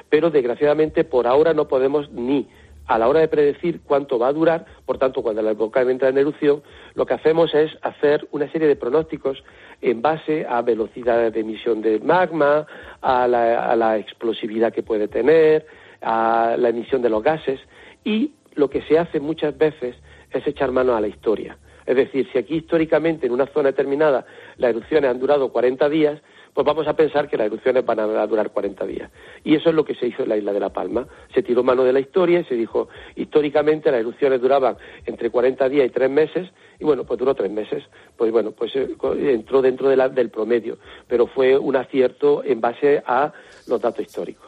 [0.10, 2.48] Pero desgraciadamente por ahora no podemos ni
[2.88, 6.10] a la hora de predecir cuánto va a durar, por tanto, cuando el volcán entra
[6.10, 6.62] en erupción,
[6.94, 9.44] lo que hacemos es hacer una serie de pronósticos
[9.82, 12.68] en base a velocidad de emisión de magma,
[13.02, 15.66] la, a la explosividad que puede tener,
[16.02, 17.60] a la emisión de los gases,
[18.04, 19.96] y lo que se hace muchas veces
[20.32, 21.58] es echar mano a la historia.
[21.86, 24.26] Es decir, si aquí históricamente en una zona determinada
[24.58, 26.22] las erupciones han durado 40 días,
[26.56, 29.12] pues vamos a pensar que las erupciones van a durar 40 días.
[29.44, 31.06] Y eso es lo que se hizo en la isla de La Palma.
[31.34, 35.68] Se tiró mano de la historia y se dijo, históricamente las erupciones duraban entre 40
[35.68, 37.84] días y 3 meses, y bueno, pues duró 3 meses.
[38.16, 38.88] Pues bueno, pues eh,
[39.34, 40.78] entró dentro del promedio,
[41.10, 43.34] pero fue un acierto en base a
[43.68, 44.48] los datos históricos.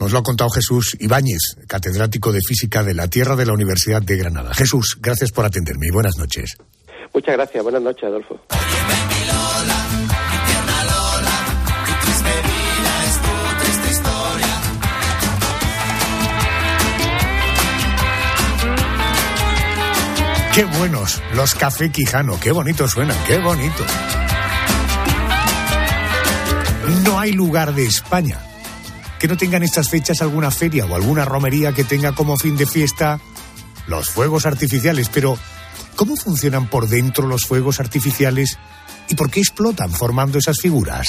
[0.00, 4.02] Nos lo ha contado Jesús Ibáñez, catedrático de Física de la Tierra de la Universidad
[4.02, 4.52] de Granada.
[4.54, 6.56] Jesús, gracias por atenderme y buenas noches.
[7.12, 8.40] Muchas gracias, buenas noches, Adolfo.
[20.54, 23.84] Qué buenos los café Quijano, qué bonitos suenan, qué bonito.
[27.02, 28.38] No hay lugar de España
[29.18, 32.66] que no tengan estas fechas alguna feria o alguna romería que tenga como fin de
[32.66, 33.18] fiesta
[33.88, 35.36] los fuegos artificiales, pero
[35.96, 38.58] ¿cómo funcionan por dentro los fuegos artificiales
[39.08, 41.08] y por qué explotan formando esas figuras?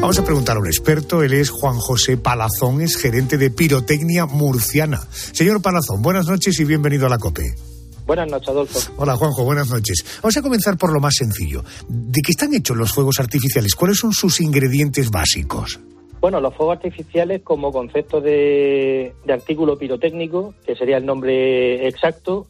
[0.00, 4.26] Vamos a preguntar a un experto, él es Juan José Palazón, es gerente de pirotecnia
[4.26, 5.00] murciana.
[5.32, 7.54] Señor Palazón, buenas noches y bienvenido a la COPE.
[8.06, 8.78] Buenas noches, Adolfo.
[8.98, 10.04] Hola, Juanjo, buenas noches.
[10.22, 11.64] Vamos a comenzar por lo más sencillo.
[11.88, 13.74] ¿De qué están hechos los fuegos artificiales?
[13.74, 15.80] ¿Cuáles son sus ingredientes básicos?
[16.26, 22.48] Bueno, los fuegos artificiales como concepto de, artículo pirotécnico, que sería el nombre exacto,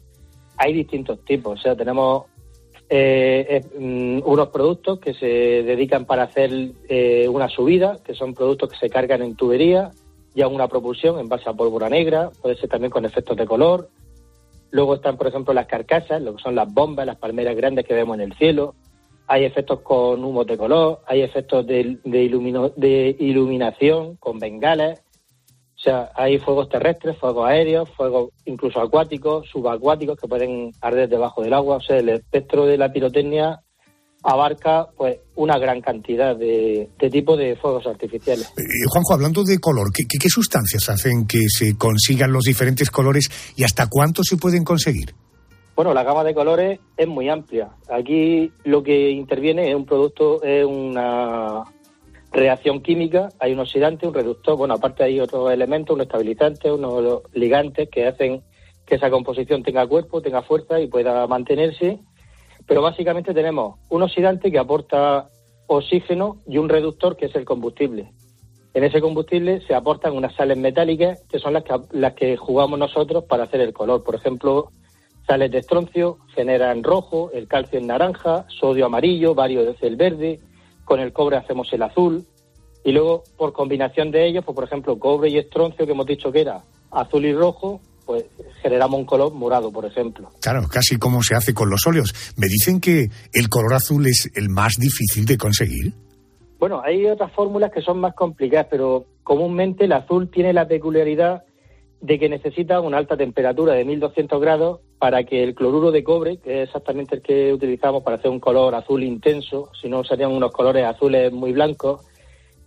[0.57, 1.59] hay distintos tipos.
[1.59, 2.23] O sea, tenemos
[2.89, 8.71] eh, mm, unos productos que se dedican para hacer eh, una subida, que son productos
[8.71, 9.91] que se cargan en tubería
[10.33, 13.45] y a una propulsión en base a pólvora negra, puede ser también con efectos de
[13.45, 13.89] color.
[14.71, 17.93] Luego están, por ejemplo, las carcasas, lo que son las bombas, las palmeras grandes que
[17.93, 18.73] vemos en el cielo.
[19.27, 25.01] Hay efectos con humos de color, hay efectos de, de iluminación con bengalas,
[25.77, 31.43] o sea, hay fuegos terrestres, fuegos aéreos, fuegos incluso acuáticos, subacuáticos que pueden arder debajo
[31.43, 31.77] del agua.
[31.77, 33.61] O sea, el espectro de la pirotecnia
[34.23, 38.47] abarca pues una gran cantidad de, de tipos de fuegos artificiales.
[38.57, 43.29] Eh, Juanjo, hablando de color, ¿qué, ¿qué, sustancias hacen que se consigan los diferentes colores
[43.55, 45.13] y hasta cuánto se pueden conseguir?
[45.77, 47.69] Bueno, la gama de colores es muy amplia.
[47.87, 51.65] Aquí lo que interviene es un producto, es una
[52.31, 57.21] reacción química, hay un oxidante, un reductor, bueno, aparte hay otros elementos, un estabilizante, unos
[57.33, 58.41] ligantes que hacen
[58.87, 61.99] que esa composición tenga cuerpo, tenga fuerza y pueda mantenerse.
[62.65, 65.29] Pero básicamente tenemos un oxidante que aporta
[65.67, 68.11] oxígeno y un reductor que es el combustible.
[68.73, 72.79] En ese combustible se aportan unas sales metálicas que son las que, las que jugamos
[72.79, 74.03] nosotros para hacer el color.
[74.03, 74.71] Por ejemplo,
[75.27, 80.39] sales de estroncio generan rojo, el calcio en naranja, sodio amarillo, varios de el verde,
[80.85, 82.25] con el cobre hacemos el azul
[82.83, 86.31] y luego por combinación de ellos, pues por ejemplo cobre y estroncio que hemos dicho
[86.31, 86.61] que era
[86.91, 88.23] azul y rojo, pues
[88.61, 90.31] generamos un color morado, por ejemplo.
[90.41, 92.33] Claro, casi como se hace con los óleos.
[92.37, 95.91] Me dicen que el color azul es el más difícil de conseguir.
[96.57, 101.43] Bueno, hay otras fórmulas que son más complicadas, pero comúnmente el azul tiene la peculiaridad
[101.99, 106.37] de que necesita una alta temperatura de 1200 grados para que el cloruro de cobre,
[106.37, 110.31] que es exactamente el que utilizamos para hacer un color azul intenso, si no serían
[110.31, 112.05] unos colores azules muy blancos,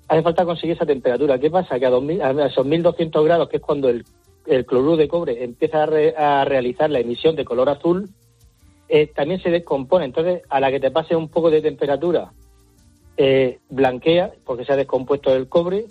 [0.06, 1.38] hace falta conseguir esa temperatura.
[1.38, 1.78] ¿Qué pasa?
[1.78, 4.04] Que a, 2000, a esos 1200 grados, que es cuando el,
[4.66, 8.08] cloruro de cobre empieza a, realizar la emisión de color azul,
[8.88, 10.04] eh, también se descompone.
[10.04, 12.32] Entonces, a la que te pase un poco de temperatura,
[13.16, 15.86] eh, blanquea, porque se ha descompuesto el cobre,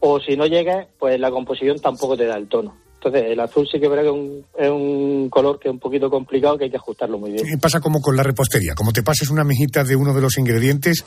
[0.00, 2.74] o si no llega, pues la composición tampoco te da el tono.
[2.98, 6.58] Entonces, el azul sí que es un, es un color que es un poquito complicado,
[6.58, 7.46] que hay que ajustarlo muy bien.
[7.46, 8.74] Y pasa como con la repostería.
[8.74, 11.04] Como te pases una mejita de uno de los ingredientes,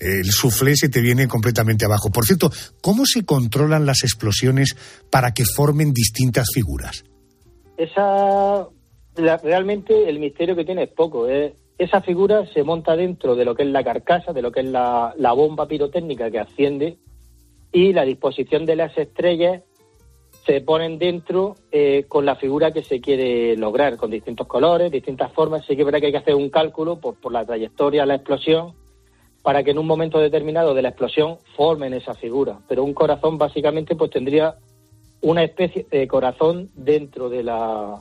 [0.00, 2.10] el soufflé se te viene completamente abajo.
[2.10, 4.74] Por cierto, ¿cómo se controlan las explosiones
[5.10, 7.04] para que formen distintas figuras?
[7.76, 8.66] Esa,
[9.14, 11.28] realmente el misterio que tiene es poco.
[11.28, 11.54] ¿eh?
[11.76, 14.66] Esa figura se monta dentro de lo que es la carcasa, de lo que es
[14.66, 16.96] la, la bomba pirotécnica que asciende
[17.70, 19.62] y la disposición de las estrellas
[20.46, 25.32] se ponen dentro eh, con la figura que se quiere lograr, con distintos colores, distintas
[25.32, 25.64] formas.
[25.66, 28.74] Sí que que hay que hacer un cálculo por, por la trayectoria, la explosión,
[29.42, 32.58] para que en un momento determinado de la explosión formen esa figura.
[32.68, 34.56] Pero un corazón básicamente pues tendría
[35.22, 38.00] una especie de corazón dentro de la,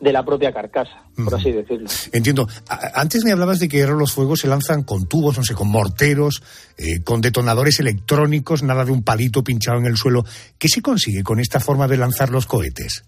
[0.00, 1.88] de la propia carcasa, por así decirlo.
[2.12, 2.46] Entiendo.
[2.94, 5.68] Antes me hablabas de que ahora los fuegos se lanzan con tubos, no sé, con
[5.68, 6.42] morteros,
[6.76, 10.24] eh, con detonadores electrónicos, nada de un palito pinchado en el suelo.
[10.58, 13.04] ¿Qué se consigue con esta forma de lanzar los cohetes?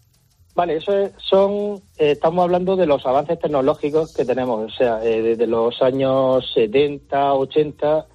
[0.55, 4.72] Vale, eso es- son, eh, estamos hablando de los avances tecnológicos que tenemos.
[4.72, 8.07] O sea, eh, desde los años 70, 80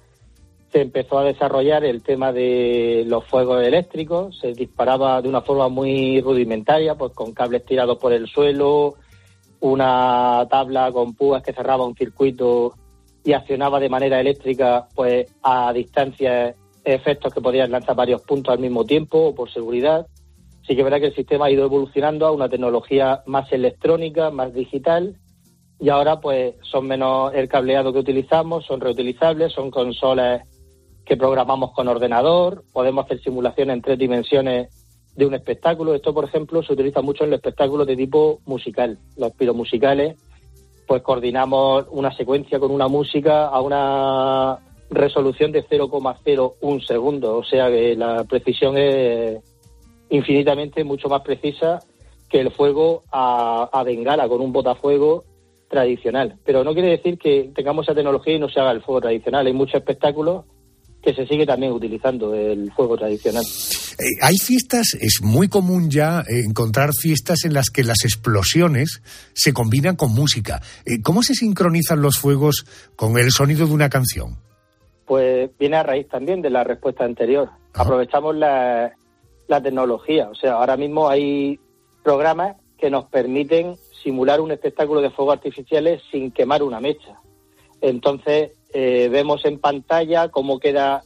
[0.72, 4.38] se empezó a desarrollar el tema de los fuegos eléctricos.
[4.38, 8.94] Se disparaba de una forma muy rudimentaria, pues con cables tirados por el suelo,
[9.60, 12.74] una tabla con púas que cerraba un circuito
[13.22, 18.58] y accionaba de manera eléctrica, pues a distancias efectos que podían lanzar varios puntos al
[18.58, 20.06] mismo tiempo o por seguridad.
[20.66, 24.30] Sí que es verdad que el sistema ha ido evolucionando a una tecnología más electrónica,
[24.30, 25.16] más digital,
[25.78, 30.42] y ahora pues son menos el cableado que utilizamos, son reutilizables, son consolas
[31.04, 34.68] que programamos con ordenador, podemos hacer simulaciones en tres dimensiones
[35.16, 35.94] de un espectáculo.
[35.94, 40.16] Esto, por ejemplo, se utiliza mucho en los espectáculos de tipo musical, los piromusicales,
[40.86, 44.58] pues coordinamos una secuencia con una música a una
[44.90, 49.42] resolución de 0,01 segundo, o sea que la precisión es
[50.10, 51.80] infinitamente mucho más precisa
[52.28, 55.24] que el fuego a, a bengala con un botafuego
[55.68, 56.36] tradicional.
[56.44, 59.46] Pero no quiere decir que tengamos esa tecnología y no se haga el fuego tradicional.
[59.46, 60.44] Hay muchos espectáculos
[61.02, 63.42] que se sigue también utilizando el fuego tradicional.
[63.42, 69.02] Eh, hay fiestas, es muy común ya encontrar fiestas en las que las explosiones
[69.34, 70.62] se combinan con música.
[70.86, 74.38] Eh, ¿Cómo se sincronizan los fuegos con el sonido de una canción?
[75.04, 77.50] Pues viene a raíz también de la respuesta anterior.
[77.74, 78.92] Aprovechamos la,
[79.48, 80.28] la tecnología.
[80.30, 81.58] O sea, ahora mismo hay
[82.04, 87.20] programas que nos permiten simular un espectáculo de fuegos artificiales sin quemar una mecha.
[87.80, 91.02] Entonces, eh, vemos en pantalla cómo queda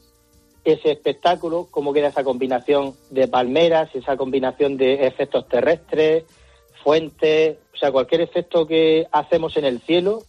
[0.65, 6.25] ese espectáculo, cómo queda esa combinación de palmeras, esa combinación de efectos terrestres,
[6.83, 10.23] fuentes, o sea, cualquier efecto que hacemos en el cielo,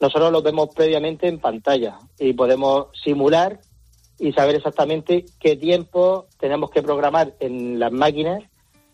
[0.00, 3.60] nosotros lo vemos previamente en pantalla y podemos simular
[4.18, 8.42] y saber exactamente qué tiempo tenemos que programar en las máquinas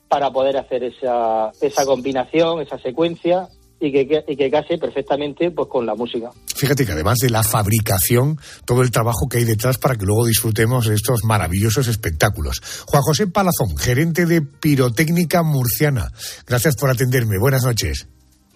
[0.09, 3.49] para poder hacer esa, esa combinación, esa secuencia
[3.81, 6.31] y que, y que case perfectamente pues con la música.
[6.55, 10.27] Fíjate que además de la fabricación, todo el trabajo que hay detrás para que luego
[10.27, 12.61] disfrutemos de estos maravillosos espectáculos.
[12.87, 16.09] Juan José Palazón, gerente de Pirotécnica Murciana.
[16.47, 17.39] Gracias por atenderme.
[17.41, 18.07] Buenas noches.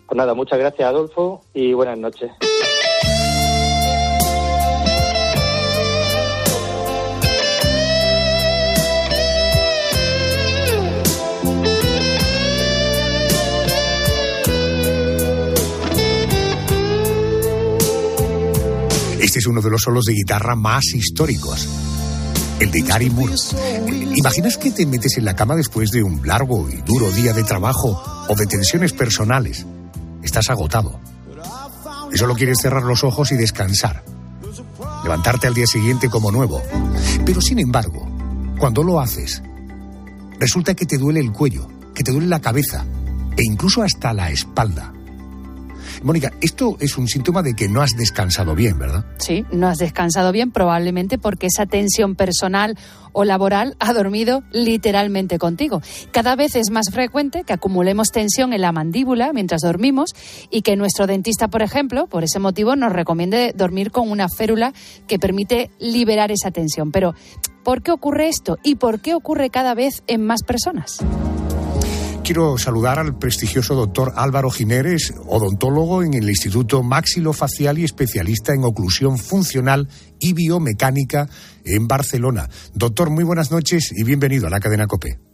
[0.07, 2.31] Pues nada, muchas gracias Adolfo y buenas noches.
[19.35, 21.69] Este es uno de los solos de guitarra más históricos.
[22.61, 23.35] El de Gary Moore.
[24.15, 27.43] ¿Imaginas que te metes en la cama después de un largo y duro día de
[27.43, 29.67] trabajo o de tensiones personales?
[30.23, 31.01] Estás agotado.
[32.13, 34.05] Y solo quieres cerrar los ojos y descansar.
[35.03, 36.63] Levantarte al día siguiente como nuevo.
[37.27, 38.09] Pero sin embargo,
[38.61, 39.43] cuando lo haces,
[40.39, 42.87] resulta que te duele el cuello, que te duele la cabeza
[43.37, 44.93] e incluso hasta la espalda.
[46.05, 49.07] Mónica, esto es un síntoma de que no has descansado bien, ¿verdad?
[49.17, 52.77] Sí, no has descansado bien, probablemente porque esa tensión personal
[53.13, 55.81] o laboral ha dormido literalmente contigo.
[56.13, 60.11] Cada vez es más frecuente que acumulemos tensión en la mandíbula mientras dormimos
[60.51, 64.75] y que nuestro dentista, por ejemplo, por ese motivo nos recomiende dormir con una férula
[65.07, 66.93] que permite liberar esa tensión.
[66.93, 67.15] Pero,
[67.63, 70.99] ¿por qué ocurre esto y por qué ocurre cada vez en más personas?
[72.25, 78.65] Quiero saludar al prestigioso doctor Álvaro Jiménez, odontólogo en el Instituto Maxilofacial y especialista en
[78.65, 81.29] oclusión funcional y biomecánica
[81.67, 82.49] en Barcelona.
[82.73, 85.34] Doctor, muy buenas noches y bienvenido a la cadena COPE.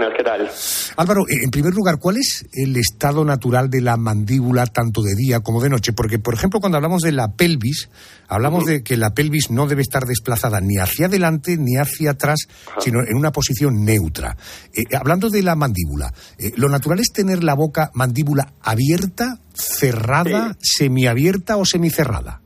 [0.00, 0.50] Buenas, ¿qué tal?
[0.96, 5.14] Álvaro, eh, en primer lugar, ¿cuál es el estado natural de la mandíbula tanto de
[5.14, 5.92] día como de noche?
[5.92, 7.90] Porque, por ejemplo, cuando hablamos de la pelvis,
[8.26, 12.48] hablamos de que la pelvis no debe estar desplazada ni hacia adelante ni hacia atrás,
[12.78, 14.38] sino en una posición neutra.
[14.72, 20.56] Eh, hablando de la mandíbula, eh, ¿lo natural es tener la boca mandíbula abierta, cerrada,
[20.62, 22.40] semiabierta o semicerrada?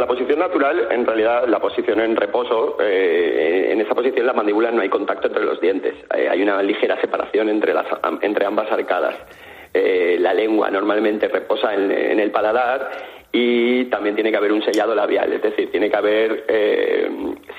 [0.00, 4.70] La posición natural, en realidad, la posición en reposo, eh, en esa posición la mandíbula
[4.70, 5.92] no hay contacto entre los dientes.
[6.16, 7.84] Eh, hay una ligera separación entre, las,
[8.22, 9.14] entre ambas arcadas.
[9.74, 12.90] Eh, la lengua normalmente reposa en, el paladar
[13.30, 16.46] y también tiene que haber un sellado labial, es decir, tiene que haber,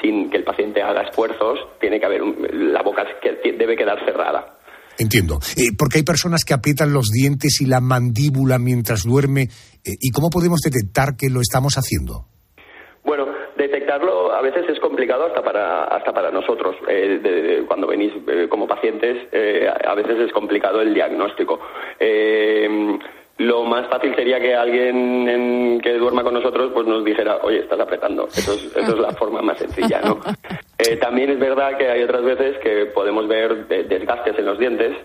[0.02, 4.04] sin que el paciente haga esfuerzos, tiene que haber, un- la boca que debe quedar
[4.04, 4.58] cerrada.
[4.98, 5.40] Entiendo.
[5.58, 9.48] Eh, porque hay personas que aprietan los dientes y la mandíbula mientras duerme.
[9.86, 12.31] ¿Y cómo podemos detectar que lo estamos haciendo?
[13.62, 16.76] Detectarlo a veces es complicado hasta para hasta para nosotros.
[16.88, 21.60] Eh, de- de- cuando venís eh, como pacientes, eh, a veces es complicado el diagnóstico.
[22.00, 22.98] Eh,
[23.38, 27.60] lo más fácil sería que alguien en- que duerma con nosotros pues nos dijera, oye,
[27.60, 28.28] estás apretando.
[28.28, 30.20] Eso es, eso es la forma más sencilla, ¿no?
[30.84, 34.58] Eh, también es verdad que hay otras veces que podemos ver de- desgastes en los
[34.58, 34.98] dientes,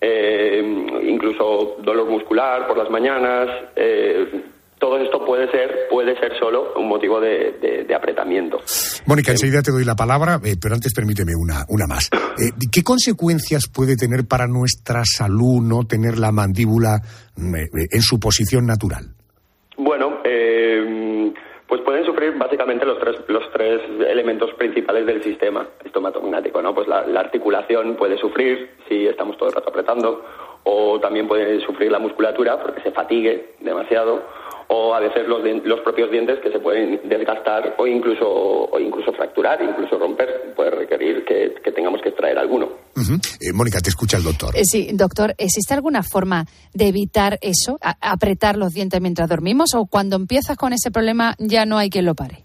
[0.00, 0.62] eh,
[1.02, 3.46] incluso dolor muscular por las mañanas.
[3.76, 4.26] eh,
[4.78, 8.58] todo esto puede ser puede ser solo un motivo de, de- de apretamiento.
[9.06, 12.10] Mónica, enseguida te doy la palabra, eh, pero antes permíteme una, una más.
[12.38, 17.00] Eh, ¿Qué consecuencias puede tener para nuestra salud no tener la mandíbula
[17.36, 19.06] eh, en su posición natural?
[19.76, 21.32] Bueno, eh,
[21.66, 26.72] pues pueden sufrir básicamente los tres, los tres elementos principales del sistema estomatognático, ¿no?
[26.76, 30.24] Pues la, la articulación puede sufrir si estamos todo el rato apretando,
[30.62, 34.22] o también puede sufrir la musculatura porque se fatigue demasiado,
[34.70, 39.12] o a veces los, los propios dientes que se pueden desgastar o incluso, o incluso
[39.12, 42.68] fracturar, incluso romper, puede requerir que, que tengamos que extraer alguno.
[43.40, 44.54] Eh, Mónica, te escucha el doctor.
[44.56, 46.44] Eh, Sí, doctor, ¿existe alguna forma
[46.74, 51.34] de evitar eso, a- apretar los dientes mientras dormimos o cuando empiezas con ese problema
[51.38, 52.44] ya no hay quien lo pare?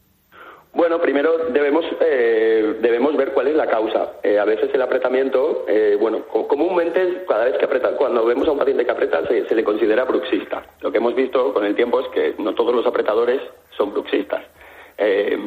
[0.75, 2.42] Bueno, primero debemos eh,
[2.79, 4.13] debemos ver cuál es la causa.
[4.23, 8.47] Eh, a veces el apretamiento, eh, bueno, co- comúnmente cada vez que apreta, cuando vemos
[8.47, 10.63] a un paciente que aprieta se, le considera bruxista.
[10.81, 13.41] Lo que hemos visto con el tiempo es que no todos los apretadores
[13.77, 14.43] son bruxistas.
[14.97, 15.37] Eh,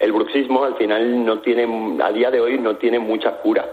[0.00, 1.66] el bruxismo al final no tiene,
[2.02, 3.64] a día de hoy no tiene mucha cura.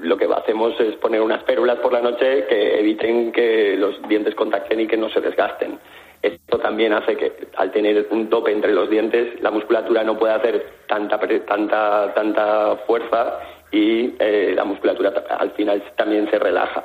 [0.00, 4.34] Lo que hacemos es poner unas férulas por la noche que eviten que los dientes
[4.34, 5.78] contacten y que no se desgasten.
[6.22, 10.36] Esto también hace que al tener un tope entre los dientes la musculatura no pueda
[10.36, 13.38] hacer tanta tanta tanta fuerza
[13.70, 16.84] y eh, la musculatura al final también se relaja.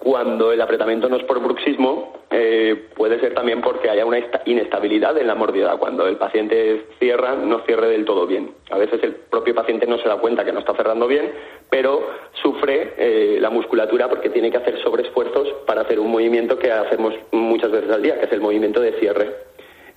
[0.00, 4.40] Cuando el apretamiento no es por bruxismo, eh, puede ser también porque haya una esta-
[4.46, 5.76] inestabilidad en la mordida.
[5.76, 8.50] Cuando el paciente cierra, no cierre del todo bien.
[8.70, 11.30] A veces el propio paciente no se da cuenta que no está cerrando bien,
[11.68, 12.02] pero
[12.42, 17.12] sufre eh, la musculatura porque tiene que hacer sobreesfuerzos para hacer un movimiento que hacemos
[17.32, 19.30] muchas veces al día, que es el movimiento de cierre.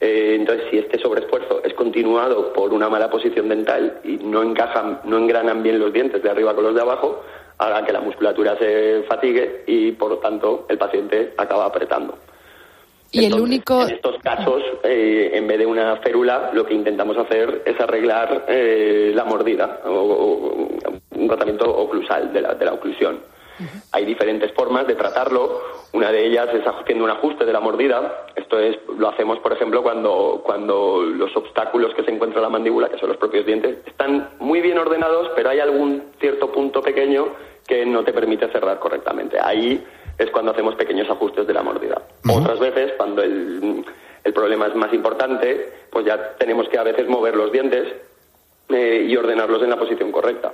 [0.02, 5.00] Eh, entonces, si este sobreesfuerzo es continuado por una mala posición dental y no encajan,
[5.06, 7.24] no engranan bien los dientes de arriba con los de abajo,
[7.58, 12.18] hará que la musculatura se fatigue y, por lo tanto, el paciente acaba apretando.
[13.12, 13.84] Y el único...
[13.84, 18.46] En estos casos, eh, en vez de una férula, lo que intentamos hacer es arreglar
[18.48, 20.68] eh, la mordida o, o
[21.16, 23.20] un tratamiento oclusal de la, de la oclusión.
[23.92, 25.62] Hay diferentes formas de tratarlo.
[25.94, 28.26] Una de ellas es haciendo un ajuste de la mordida.
[28.36, 32.50] Esto es, lo hacemos, por ejemplo, cuando, cuando los obstáculos que se encuentra en la
[32.50, 36.82] mandíbula, que son los propios dientes, están muy bien ordenados, pero hay algún cierto punto
[36.82, 37.28] pequeño
[37.68, 39.38] que no te permite cerrar correctamente.
[39.40, 39.84] Ahí
[40.18, 42.02] es cuando hacemos pequeños ajustes de la mordida.
[42.30, 43.86] Otras veces, cuando el,
[44.24, 47.88] el problema es más importante, pues ya tenemos que a veces mover los dientes
[48.70, 50.54] eh, y ordenarlos en la posición correcta.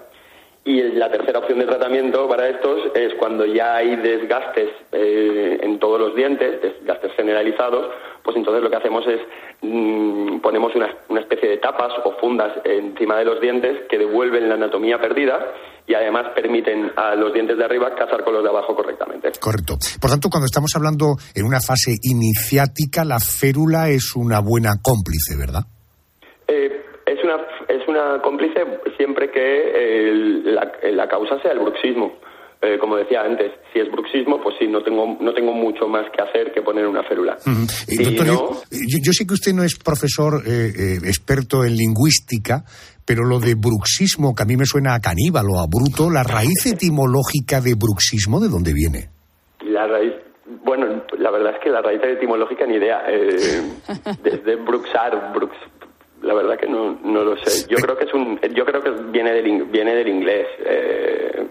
[0.70, 5.80] Y la tercera opción de tratamiento para estos es cuando ya hay desgastes eh, en
[5.80, 7.88] todos los dientes, desgastes generalizados,
[8.22, 9.20] pues entonces lo que hacemos es
[9.64, 14.48] mm, ponemos una, una especie de tapas o fundas encima de los dientes que devuelven
[14.48, 15.44] la anatomía perdida
[15.88, 19.32] y además permiten a los dientes de arriba cazar con los de abajo correctamente.
[19.40, 19.74] Correcto.
[20.00, 25.36] Por tanto, cuando estamos hablando en una fase iniciática, la férula es una buena cómplice,
[25.36, 25.64] ¿verdad?
[26.48, 26.79] Eh,
[27.90, 28.62] una cómplice
[28.98, 32.14] siempre que el- la, la causa sea el bruxismo.
[32.62, 36.06] Eh, como decía antes, si es bruxismo, pues sí, no tengo no tengo mucho más
[36.12, 37.38] que hacer que poner una férula.
[37.46, 41.78] Eh, Si doctor, no- yo, sé que usted no es profesor eh, eh, experto en
[41.78, 42.66] lingüística,
[43.06, 46.24] pero lo de bruxismo, que a mí me suena a caníbal o a bruto, la
[46.24, 49.08] raíz etimológica de bruxismo, ¿de dónde viene?
[49.64, 50.12] La raíz,
[50.66, 53.04] bueno, la verdad es que la raíz etimológica ni idea.
[54.22, 55.56] Desde bruxar, brux,
[56.22, 57.66] la verdad que no, no lo sé.
[57.70, 60.46] Yo creo que es un, yo creo que viene del viene del inglés.
[60.66, 61.48] Eh,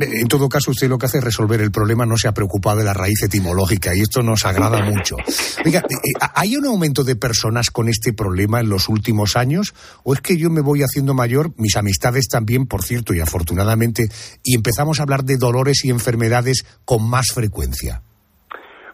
[0.00, 2.32] Eh, En todo caso, usted lo que hace es resolver el problema, no se ha
[2.32, 5.16] preocupado de la raíz etimológica y esto nos agrada mucho.
[5.64, 5.96] Oiga, eh,
[6.36, 9.74] ¿hay un aumento de personas con este problema en los últimos años?
[10.04, 14.08] ¿O es que yo me voy haciendo mayor, mis amistades también, por cierto, y afortunadamente,
[14.44, 18.02] y empezamos a hablar de dolores y enfermedades con más frecuencia?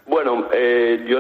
[0.07, 1.19] Bueno, eh, yo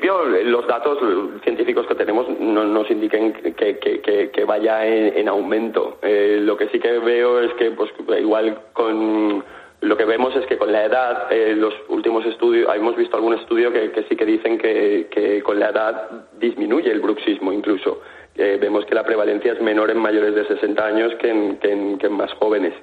[0.00, 0.98] principio los datos
[1.42, 5.98] científicos que tenemos no nos indiquen que, vaya en, en aumento.
[6.02, 9.44] Eh, lo que sí que veo es que, pues, igual con
[9.82, 13.34] lo que vemos es que con la edad, eh, los últimos estudios, hemos visto algún
[13.34, 18.00] estudio que, sí que dicen que, con la edad disminuye el bruxismo incluso.
[18.36, 22.32] Eh, vemos que la prevalencia es menor en mayores de 60 años que en, más
[22.34, 22.74] jóvenes.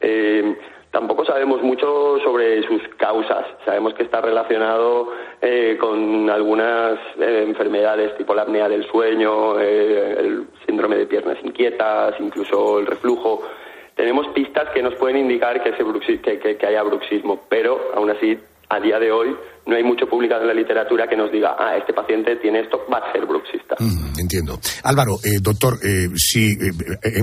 [0.00, 0.56] Eh,
[0.90, 3.44] Tampoco sabemos mucho sobre sus causas.
[3.64, 5.08] Sabemos que está relacionado
[5.42, 11.36] eh, con algunas eh, enfermedades tipo la apnea del sueño, eh, el síndrome de piernas
[11.42, 13.42] inquietas, incluso el reflujo.
[13.96, 17.78] Tenemos pistas que nos pueden indicar que, ese bruxi- que, que- que haya bruxismo, pero
[17.94, 18.38] aún así,
[18.70, 19.36] a día de hoy,
[19.68, 22.78] no hay mucho publicado en la literatura que nos diga, ah, este paciente tiene esto,
[22.92, 23.76] va a ser bruxista.
[23.78, 24.58] Mm, entiendo.
[24.82, 26.72] Álvaro, eh, doctor, eh, si, eh,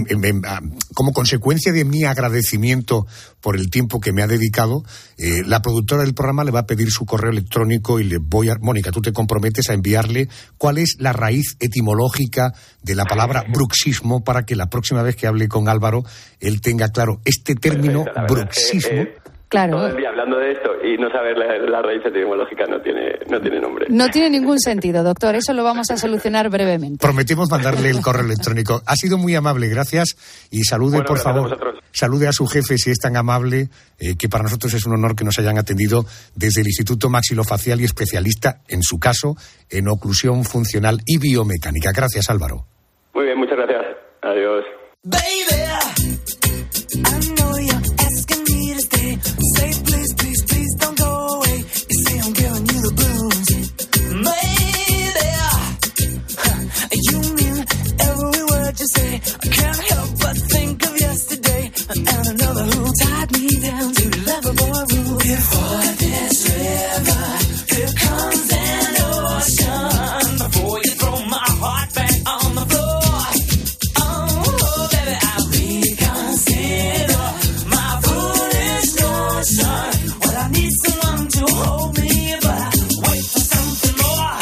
[0.09, 0.61] em- em, ah,
[0.93, 3.07] como consecuencia de mi agradecimiento
[3.41, 4.83] por el tiempo que me ha dedicado,
[5.17, 8.49] eh, la productora del programa le va a pedir su correo electrónico y le voy
[8.49, 8.55] a.
[8.61, 10.27] Mónica, tú te comprometes a enviarle
[10.57, 15.27] cuál es la raíz etimológica de la palabra bruxismo para que la próxima vez que
[15.27, 16.03] hable con Álvaro
[16.39, 19.01] él tenga claro este término La verdad es que, bruxismo.
[19.01, 19.15] eh,
[19.49, 19.77] Claro.
[19.77, 23.19] Todo el día hablando de esto y no saber la, la raíz etimológica no tiene,
[23.29, 23.85] no tiene nombre.
[23.89, 25.35] No tiene ningún sentido, doctor.
[25.35, 27.05] Eso lo vamos a solucionar brevemente.
[27.05, 28.81] Prometemos mandarle el correo electrónico.
[28.85, 30.47] Ha sido muy amable, gracias.
[30.51, 31.75] Y salude, Bueno, por a favor.
[31.91, 33.69] Salude a su jefe si es tan amable,
[33.99, 37.79] eh, que para nosotros es un honor que nos hayan atendido desde el Instituto Maxilofacial
[37.79, 39.35] y especialista, en su caso,
[39.69, 41.91] en oclusión funcional y biomecánica.
[41.95, 42.65] Gracias, Álvaro.
[43.13, 43.85] Muy bien, muchas gracias.
[44.21, 44.65] Adiós.
[45.03, 45.64] Baby,
[58.93, 61.71] I can't help but think of yesterday
[63.31, 64.05] me down to
[65.23, 65.41] here
[67.95, 68.35] comes.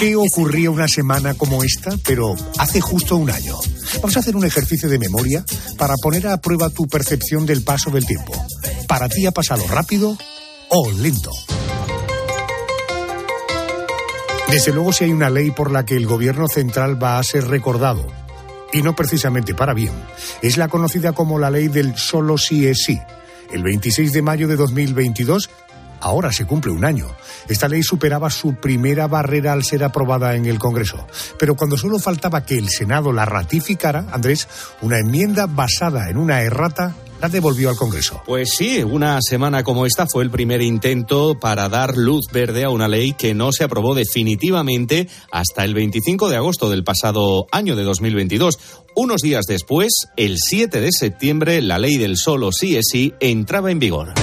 [0.03, 3.57] ¿Qué ocurría una semana como esta, pero hace justo un año?
[3.95, 5.45] Vamos a hacer un ejercicio de memoria
[5.77, 8.33] para poner a prueba tu percepción del paso del tiempo.
[8.87, 10.17] ¿Para ti ha pasado rápido
[10.69, 11.31] o lento?
[14.49, 17.47] Desde luego, si hay una ley por la que el gobierno central va a ser
[17.47, 18.05] recordado,
[18.71, 19.93] y no precisamente para bien,
[20.41, 22.99] es la conocida como la ley del solo sí es sí.
[23.51, 25.49] El 26 de mayo de 2022
[26.03, 27.07] Ahora se cumple un año.
[27.47, 31.07] Esta ley superaba su primera barrera al ser aprobada en el Congreso.
[31.39, 34.49] Pero cuando solo faltaba que el Senado la ratificara, Andrés,
[34.81, 38.21] una enmienda basada en una errata la devolvió al Congreso.
[38.25, 42.69] Pues sí, una semana como esta fue el primer intento para dar luz verde a
[42.69, 47.77] una ley que no se aprobó definitivamente hasta el 25 de agosto del pasado año
[47.77, 48.59] de 2022.
[48.97, 53.71] Unos días después, el 7 de septiembre, la ley del solo sí es sí entraba
[53.71, 54.13] en vigor.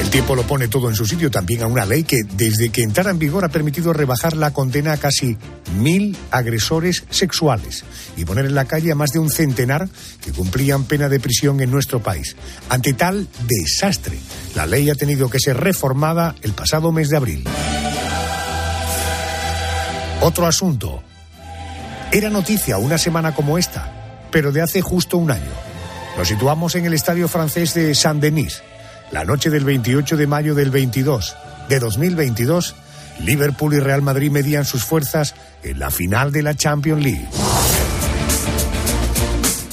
[0.00, 2.82] El tiempo lo pone todo en su sitio también a una ley que desde que
[2.82, 5.36] entrara en vigor ha permitido rebajar la condena a casi
[5.78, 7.84] mil agresores sexuales
[8.16, 9.88] y poner en la calle a más de un centenar
[10.20, 12.36] que cumplían pena de prisión en nuestro país.
[12.68, 14.18] Ante tal desastre,
[14.54, 17.44] la ley ha tenido que ser reformada el pasado mes de abril.
[20.20, 21.02] Otro asunto.
[22.12, 25.50] Era noticia una semana como esta, pero de hace justo un año.
[26.16, 28.62] Nos situamos en el estadio francés de Saint-Denis.
[29.12, 31.36] La noche del 28 de mayo del 22
[31.68, 32.74] de 2022,
[33.20, 37.28] Liverpool y Real Madrid medían sus fuerzas en la final de la Champions League.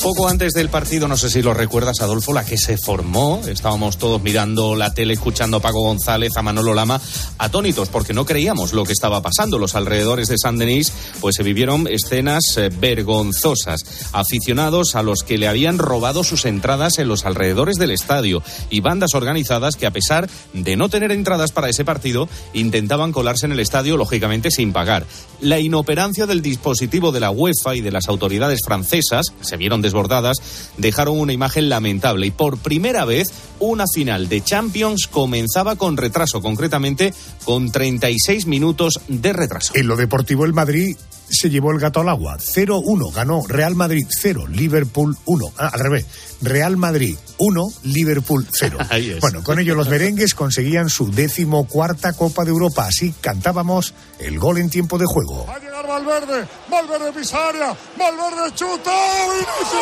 [0.04, 3.40] Poco antes del partido, no sé si lo recuerdas, Adolfo, la que se formó.
[3.48, 7.00] Estábamos todos mirando la tele, escuchando a Paco González, a Manolo Lama,
[7.38, 9.58] atónitos, porque no creíamos lo que estaba pasando.
[9.58, 10.92] Los alrededores de San Denis,
[11.22, 14.10] pues se vivieron escenas eh, vergonzosas.
[14.12, 18.82] Aficionados a los que le habían robado sus entradas en los alrededores del estadio y
[18.82, 23.54] bandas organizadas que, a pesar de no tener entradas para ese partido, intentaban colarse en
[23.54, 25.06] el estadio, lógicamente sin pagar.
[25.40, 30.38] La inoperancia del dispositivo de la UEFA y de las autoridades francesas, se vieron desbordadas,
[30.78, 36.42] dejaron una imagen lamentable y por primera vez una final de Champions comenzaba con retraso,
[36.42, 37.14] concretamente
[37.46, 39.74] con 36 minutos de retraso.
[39.76, 40.98] En lo deportivo, el Madrid
[41.34, 42.38] se llevó el gato al agua.
[42.38, 45.54] 0-1 ganó Real Madrid 0, Liverpool 1.
[45.58, 46.06] Ah, al revés.
[46.42, 48.78] Real Madrid 1, Liverpool 0.
[48.90, 49.20] Ahí es.
[49.20, 52.88] Bueno, con ello los merengues conseguían su décimo cuarta Copa de Europa.
[52.88, 55.46] Así cantábamos el gol en tiempo de juego.
[55.46, 58.92] Va a llegar Valverde, Valverde pisa área, Valverde chuta,
[59.28, 59.80] inicio.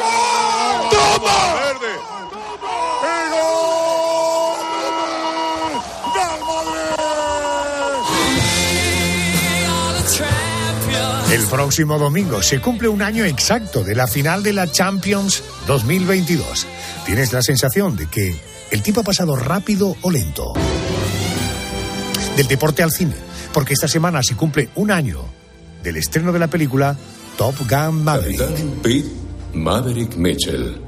[0.00, 0.90] ¡Gol!
[0.90, 1.32] ¡Toma!
[1.54, 1.92] Valverde.
[3.02, 3.69] ¡Y gol!
[11.30, 16.66] El próximo domingo se cumple un año exacto de la final de la Champions 2022.
[17.06, 18.34] ¿Tienes la sensación de que
[18.72, 20.52] el tiempo ha pasado rápido o lento?
[22.36, 23.14] Del deporte al cine,
[23.54, 25.22] porque esta semana se cumple un año
[25.84, 26.96] del estreno de la película
[27.38, 28.40] Top Gun Maverick.
[28.40, 29.08] Capitán Pete
[29.54, 30.80] Maverick Mitchell.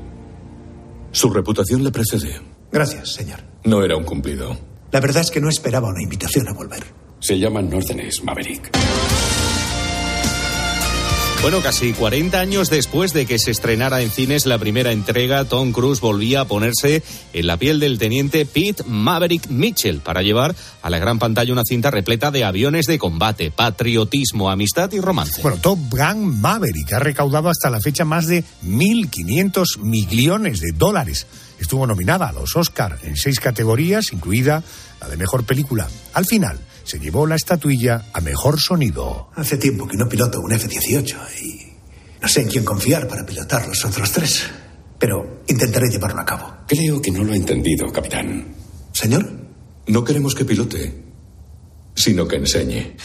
[1.12, 2.40] Su reputación le precede.
[2.72, 3.38] Gracias, señor.
[3.62, 4.58] No era un cumplido.
[4.90, 6.82] La verdad es que no esperaba una invitación a volver.
[7.20, 8.72] Se llama Northerners Maverick.
[11.42, 15.72] Bueno, casi 40 años después de que se estrenara en cines la primera entrega, Tom
[15.72, 20.88] Cruise volvía a ponerse en la piel del teniente Pete Maverick Mitchell para llevar a
[20.88, 25.42] la gran pantalla una cinta repleta de aviones de combate, patriotismo, amistad y romance.
[25.42, 31.26] Bueno, Top Gun Maverick ha recaudado hasta la fecha más de 1.500 millones de dólares.
[31.58, 34.62] Estuvo nominada a los Oscar en seis categorías, incluida
[35.00, 35.88] la de mejor película.
[36.14, 39.30] Al final, se llevó la estatuilla a mejor sonido.
[39.34, 41.72] Hace tiempo que no piloto un F-18 y
[42.20, 44.44] no sé en quién confiar para pilotar los otros tres.
[44.98, 46.54] Pero intentaré llevarlo a cabo.
[46.68, 48.54] Creo que no lo ha entendido, capitán.
[48.92, 49.28] ¿Señor?
[49.88, 51.02] No queremos que pilote,
[51.94, 52.96] sino que enseñe.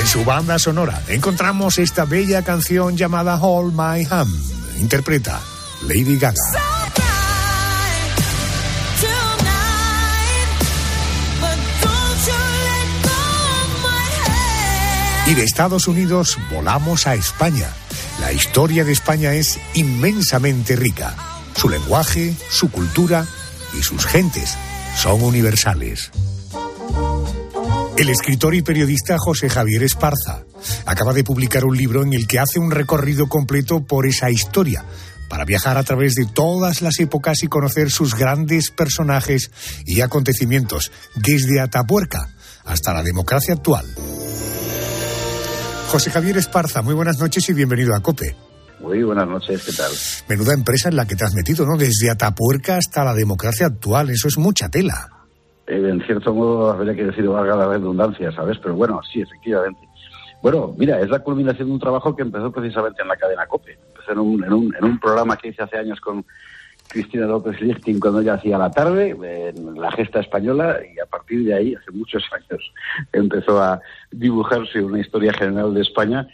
[0.00, 4.80] En su banda sonora encontramos esta bella canción llamada Hold My Hand.
[4.80, 5.40] Interpreta
[5.88, 6.73] Lady Gaga.
[15.26, 17.68] Y de Estados Unidos volamos a España.
[18.20, 21.16] La historia de España es inmensamente rica.
[21.56, 23.26] Su lenguaje, su cultura
[23.72, 24.54] y sus gentes
[24.96, 26.10] son universales.
[27.96, 30.42] El escritor y periodista José Javier Esparza
[30.84, 34.84] acaba de publicar un libro en el que hace un recorrido completo por esa historia,
[35.30, 39.50] para viajar a través de todas las épocas y conocer sus grandes personajes
[39.86, 42.28] y acontecimientos, desde Atapuerca
[42.64, 43.86] hasta la democracia actual.
[45.94, 48.34] José Javier Esparza, muy buenas noches y bienvenido a COPE.
[48.80, 49.92] Muy buenas noches, ¿qué tal?
[50.28, 51.76] Menuda empresa en la que te has metido, ¿no?
[51.76, 55.08] Desde Atapuerca hasta la democracia actual, eso es mucha tela.
[55.68, 58.58] Eh, en cierto modo habría que decir valga la redundancia, ¿sabes?
[58.60, 59.78] Pero bueno, sí, efectivamente.
[60.42, 63.78] Bueno, mira, es la culminación de un trabajo que empezó precisamente en la cadena COPE.
[63.90, 66.24] Empezó en un, en un, en un programa que hice hace años con
[66.94, 71.44] Cristina López Lichting cuando ella hacía la tarde, en la gesta española, y a partir
[71.44, 72.72] de ahí, hace muchos años,
[73.12, 73.80] empezó a
[74.12, 76.28] dibujarse una historia general de España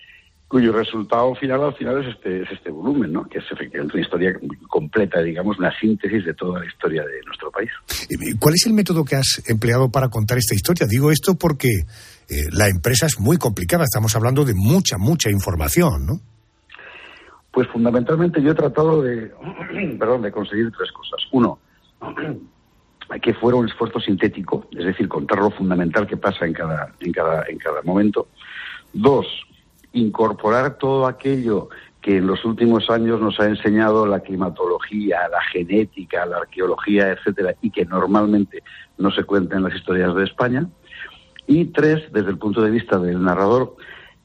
[0.49, 3.25] cuyo resultado final al final es este, es este volumen, ¿no?
[3.27, 4.37] que es efectivamente una historia
[4.69, 7.71] completa, digamos, una síntesis de toda la historia de nuestro país.
[8.39, 10.87] ¿Cuál es el método que has empleado para contar esta historia?
[10.87, 16.05] Digo esto porque eh, la empresa es muy complicada, estamos hablando de mucha, mucha información,
[16.05, 16.21] ¿no?
[17.51, 19.33] Pues fundamentalmente yo he tratado de,
[19.99, 21.21] perdón, de conseguir tres cosas.
[21.33, 21.59] Uno,
[23.23, 27.13] que fuera un esfuerzo sintético, es decir, contar lo fundamental que pasa en cada, en
[27.13, 28.29] cada, en cada momento.
[28.93, 29.27] Dos,
[29.93, 31.69] incorporar todo aquello
[32.01, 37.55] que en los últimos años nos ha enseñado la climatología, la genética, la arqueología, etcétera,
[37.61, 38.63] y que normalmente
[38.97, 40.67] no se cuenta en las historias de España.
[41.47, 43.77] Y tres, desde el punto de vista del narrador,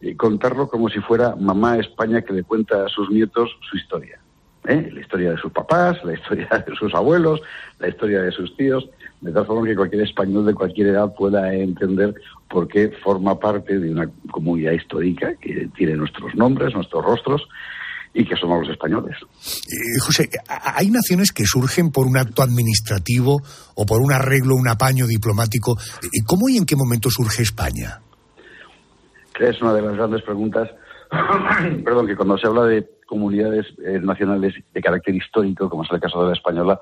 [0.02, 4.20] eh, contarlo como si fuera mamá España que le cuenta a sus nietos su historia.
[4.68, 4.89] ¿eh?
[4.93, 7.41] La historia de sus papás, la historia de sus abuelos,
[7.80, 8.88] la historia de sus tíos,
[9.22, 12.14] de tal forma que cualquier español de cualquier edad pueda entender
[12.50, 17.48] por qué forma parte de una comunidad histórica que tiene nuestros nombres, nuestros rostros
[18.14, 19.18] y que somos los españoles.
[19.68, 23.41] Eh, José, hay naciones que surgen por un acto administrativo
[23.76, 25.78] o por un arreglo, un apaño diplomático.
[26.12, 28.00] ¿Y ¿Cómo y en qué momento surge España?
[29.40, 30.70] Es una de las grandes preguntas,
[31.84, 36.00] perdón, que cuando se habla de comunidades eh, nacionales de carácter histórico, como es el
[36.00, 36.80] caso de la española,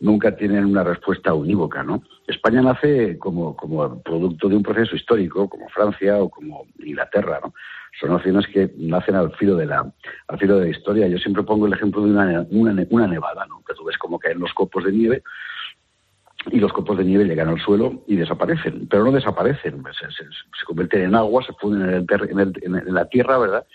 [0.00, 2.02] nunca tienen una respuesta unívoca, ¿no?
[2.26, 7.54] España nace como, como producto de un proceso histórico, como Francia o como Inglaterra, ¿no?
[8.00, 9.92] Son naciones que nacen al filo de la,
[10.28, 11.06] al filo de la historia.
[11.08, 13.62] Yo siempre pongo el ejemplo de una, una, una nevada, ¿no?
[13.66, 15.22] Que tú ves cómo caen los copos de nieve
[16.50, 21.02] y los copos de nieve llegan al suelo y desaparecen, pero no desaparecen, se, convierten
[21.02, 23.66] en agua, se funden en, el en, el, en, la tierra, ¿verdad?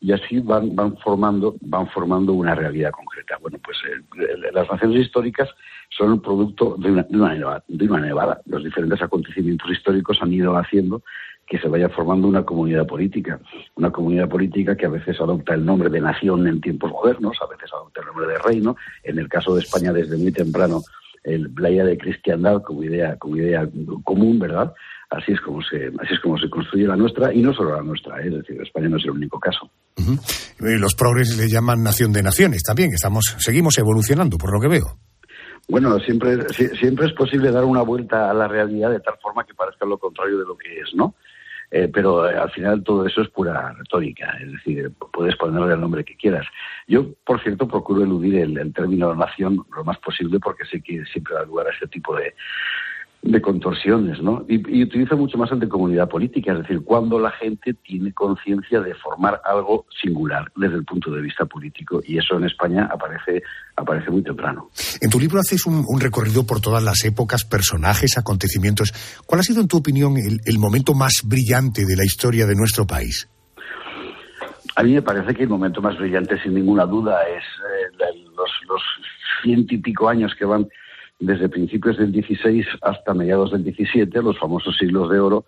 [0.00, 3.38] Y así van, van formando, van formando una realidad concreta.
[3.40, 5.48] Bueno, pues eh, las naciones históricas
[5.90, 8.40] son el producto de una, de de una nevada.
[8.46, 11.02] Los diferentes acontecimientos históricos han ido haciendo
[11.46, 13.40] que se vaya formando una comunidad política,
[13.76, 17.46] una comunidad política que a veces adopta el nombre de nación en tiempos modernos, a
[17.46, 18.76] veces adopta el nombre de reino.
[19.04, 20.82] En el caso de España, desde muy temprano,
[21.26, 23.68] el, la idea de cristiandad como idea, como idea
[24.04, 24.72] común, ¿verdad?
[25.10, 27.82] Así es como se, así es como se construye la nuestra y no solo la
[27.82, 28.28] nuestra, ¿eh?
[28.28, 29.70] es decir, España no es el único caso.
[29.98, 30.78] Uh -huh.
[30.80, 34.98] Los progres le llaman nación de naciones también, estamos, seguimos evolucionando, por lo que veo.
[35.68, 36.48] Bueno, siempre,
[36.78, 39.98] siempre es posible dar una vuelta a la realidad de tal forma que parezca lo
[39.98, 41.14] contrario de lo que es, ¿no?
[41.70, 45.80] Eh, pero eh, al final todo eso es pura retórica, es decir, puedes ponerle el
[45.80, 46.46] nombre que quieras.
[46.86, 51.34] Yo, por cierto, procuro eludir el, término nación lo más posible porque sé que siempre
[51.34, 52.34] da lugar a ese tipo de,
[53.26, 54.44] de contorsiones, ¿no?
[54.48, 58.12] Y, y utiliza mucho más el de comunidad política, es decir, cuando la gente tiene
[58.12, 62.00] conciencia de formar algo singular desde el punto de vista político.
[62.04, 63.42] Y eso en España aparece,
[63.76, 64.70] aparece muy temprano.
[65.00, 68.92] En tu libro haces un, un recorrido por todas las épocas, personajes, acontecimientos.
[69.26, 72.54] ¿Cuál ha sido, en tu opinión, el, el momento más brillante de la historia de
[72.54, 73.28] nuestro país?
[74.76, 78.50] A mí me parece que el momento más brillante, sin ninguna duda, es eh, los,
[78.68, 78.82] los
[79.42, 80.68] ciento y pico años que van
[81.18, 85.44] desde principios del 16 hasta mediados del 17, los famosos siglos de oro,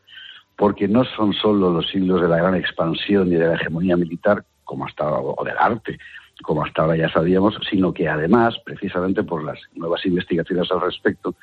[0.57, 4.45] porque no son solo los siglos de la gran expansión y de la hegemonía militar,
[4.65, 5.99] como hasta o del arte,
[6.43, 11.35] como hasta ahora ya sabíamos, sino que además, precisamente por las nuevas investigaciones al respecto,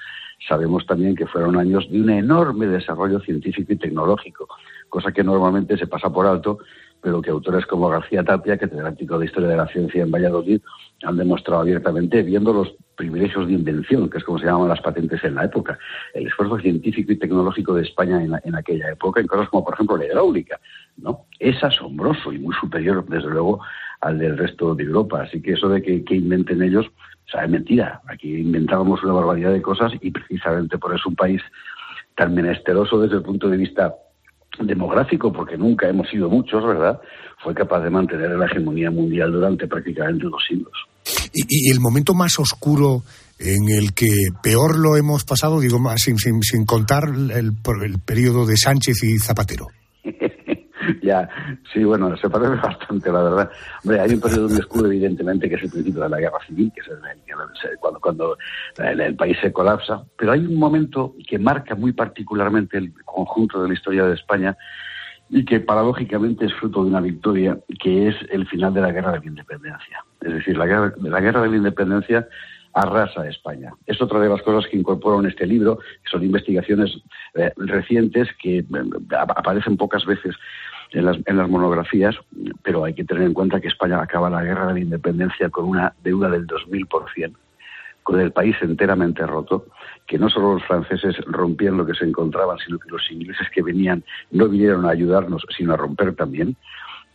[0.47, 4.47] sabemos también que fueron años de un enorme desarrollo científico y tecnológico,
[4.89, 6.59] cosa que normalmente se pasa por alto,
[7.01, 10.61] pero que autores como García Tapia, catedrático de Historia de la Ciencia en Valladolid,
[11.03, 15.23] han demostrado abiertamente, viendo los privilegios de invención, que es como se llamaban las patentes
[15.23, 15.77] en la época,
[16.13, 19.73] el esfuerzo científico y tecnológico de España en, en aquella época, en cosas como, por
[19.73, 20.59] ejemplo, la hidráulica,
[20.97, 21.25] ¿no?
[21.39, 23.61] Es asombroso y muy superior, desde luego,
[24.01, 25.23] al del resto de Europa.
[25.23, 28.01] Así que eso de que, que inventen ellos, o sea, es mentira.
[28.07, 31.41] Aquí inventábamos una barbaridad de cosas y precisamente por eso un país
[32.15, 33.93] tan menesteroso desde el punto de vista
[34.59, 37.01] demográfico, porque nunca hemos sido muchos, ¿verdad?
[37.45, 40.73] Fue capaz de mantener la hegemonía mundial durante prácticamente dos siglos.
[41.31, 43.03] Y, y el momento más oscuro
[43.37, 44.09] en el que
[44.41, 49.03] peor lo hemos pasado, digo, más, sin, sin, sin contar el, el periodo de Sánchez
[49.03, 49.67] y Zapatero.
[51.03, 51.29] ya,
[51.71, 53.51] sí, bueno, se parece bastante, la verdad.
[53.83, 56.71] Hombre, hay un periodo muy oscuro, evidentemente, que es el principio de la guerra civil,
[56.73, 58.37] que es el, el- cuando, cuando
[58.77, 60.03] el, el país se colapsa.
[60.17, 64.57] Pero hay un momento que marca muy particularmente el conjunto de la historia de España
[65.29, 69.11] y que paradójicamente es fruto de una victoria, que es el final de la guerra
[69.13, 70.03] de la independencia.
[70.21, 72.27] Es decir, la guerra, la guerra de la independencia
[72.73, 73.71] arrasa a España.
[73.85, 76.91] Es otra de las cosas que incorporo en este libro, que son investigaciones
[77.35, 78.65] eh, recientes que eh,
[79.17, 80.35] ap- aparecen pocas veces
[80.91, 82.15] en las, en las monografías,
[82.63, 85.65] pero hay que tener en cuenta que España acaba la guerra de la independencia con
[85.65, 87.33] una deuda del 2000%,
[88.03, 89.65] con el país enteramente roto,
[90.07, 93.63] que no solo los franceses rompían lo que se encontraban, sino que los ingleses que
[93.63, 96.55] venían no vinieron a ayudarnos, sino a romper también,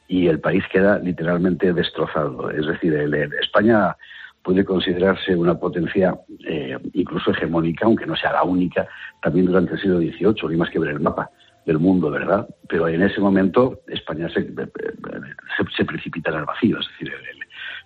[0.09, 2.51] y el país queda literalmente destrozado.
[2.51, 3.97] Es decir, el- España
[4.43, 6.17] puede considerarse una potencia
[6.47, 8.89] eh, incluso hegemónica, aunque no sea la única,
[9.23, 11.31] también durante el siglo XVIII, ni más que ver el mapa
[11.67, 12.49] del mundo, ¿verdad?
[12.69, 14.47] Pero en ese momento España se, eh,
[15.57, 17.41] se, se precipita en el vacío, es decir, el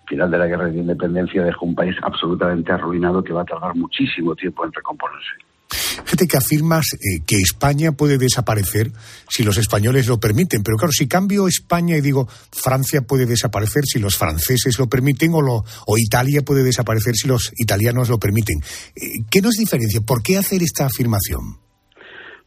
[0.05, 3.75] final de la guerra de independencia dejó un país absolutamente arruinado que va a tardar
[3.75, 5.45] muchísimo tiempo en recomponerse.
[5.67, 8.91] Fíjate que afirmas eh, que España puede desaparecer
[9.27, 13.83] si los españoles lo permiten, pero claro, si cambio España y digo Francia puede desaparecer
[13.85, 18.19] si los franceses lo permiten o, lo, o Italia puede desaparecer si los italianos lo
[18.19, 18.59] permiten.
[18.95, 20.01] Eh, ¿Qué nos diferencia?
[20.01, 21.64] ¿Por qué hacer esta afirmación?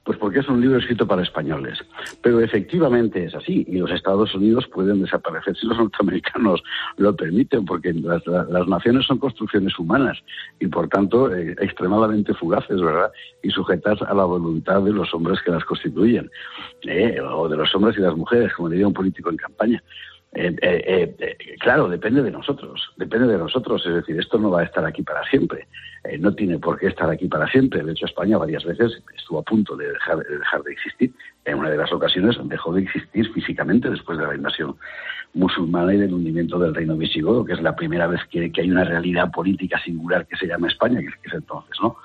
[0.08, 1.84] Pues porque es un libro escrito para españoles.
[2.22, 3.66] Pero efectivamente es así.
[3.68, 6.62] Y los Estados Unidos pueden desaparecer si los norteamericanos
[6.96, 8.22] lo permiten, porque las,
[8.66, 10.16] naciones son construcciones humanas
[10.60, 13.12] y, por tanto, eh, extremadamente fugaces, ¿verdad?
[13.42, 16.30] Y sujetas a la voluntad de los hombres que las constituyen.
[16.84, 19.82] Eh, o de los hombres y las mujeres, como diría un político en campaña.
[20.32, 23.84] Eh, eh, claro, depende de nosotros, depende de nosotros.
[23.84, 25.68] Es decir, esto no va a estar aquí para siempre.
[26.08, 27.82] Eh, no tiene por qué estar aquí para siempre.
[27.82, 31.12] De hecho, España varias veces estuvo a punto de dejar, de dejar de existir.
[31.44, 34.76] En una de las ocasiones dejó de existir físicamente después de la invasión
[35.34, 38.70] musulmana y del hundimiento del reino visigodo, que es la primera vez que, que hay
[38.70, 41.96] una realidad política singular que se llama España, que es, entonces, ¿no?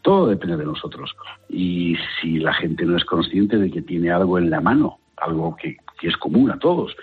[0.00, 1.14] Todo depende de nosotros.
[1.50, 5.54] Y si la gente no es consciente de que tiene algo en la mano, algo
[5.56, 6.96] que es común a todos,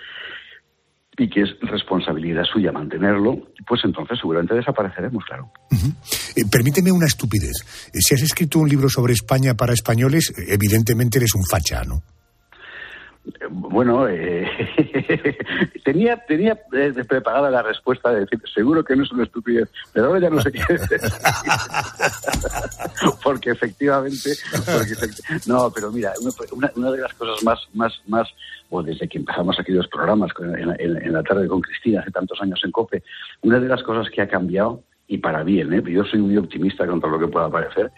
[1.18, 5.50] y que es responsabilidad suya mantenerlo, pues entonces seguramente desapareceremos, claro.
[6.36, 7.56] Eh, permíteme una estupidez.
[7.92, 11.82] Eh, si has escrito un libro sobre España para españoles, eh, evidentemente eres un facha,
[11.84, 12.02] ¿no?
[13.50, 14.48] Bueno, eh,
[15.84, 20.06] tenía, tenía eh, preparada la respuesta de decir, seguro que no es una estupidez, pero
[20.06, 21.00] ahora ya no sé qué decir.
[23.22, 24.94] porque efectivamente, porque
[25.46, 26.12] no, pero mira,
[26.52, 28.28] una, una- de las cosas más, más, más,
[28.70, 30.30] o desde que empezamos aquí los programas
[30.78, 33.02] en- en la tarde con Cristina hace tantos años en COPE,
[33.42, 35.82] una de las cosas que ha cambiado, y para bien, ¿eh?
[35.86, 37.90] yo soy muy optimista contra lo que pueda parecer,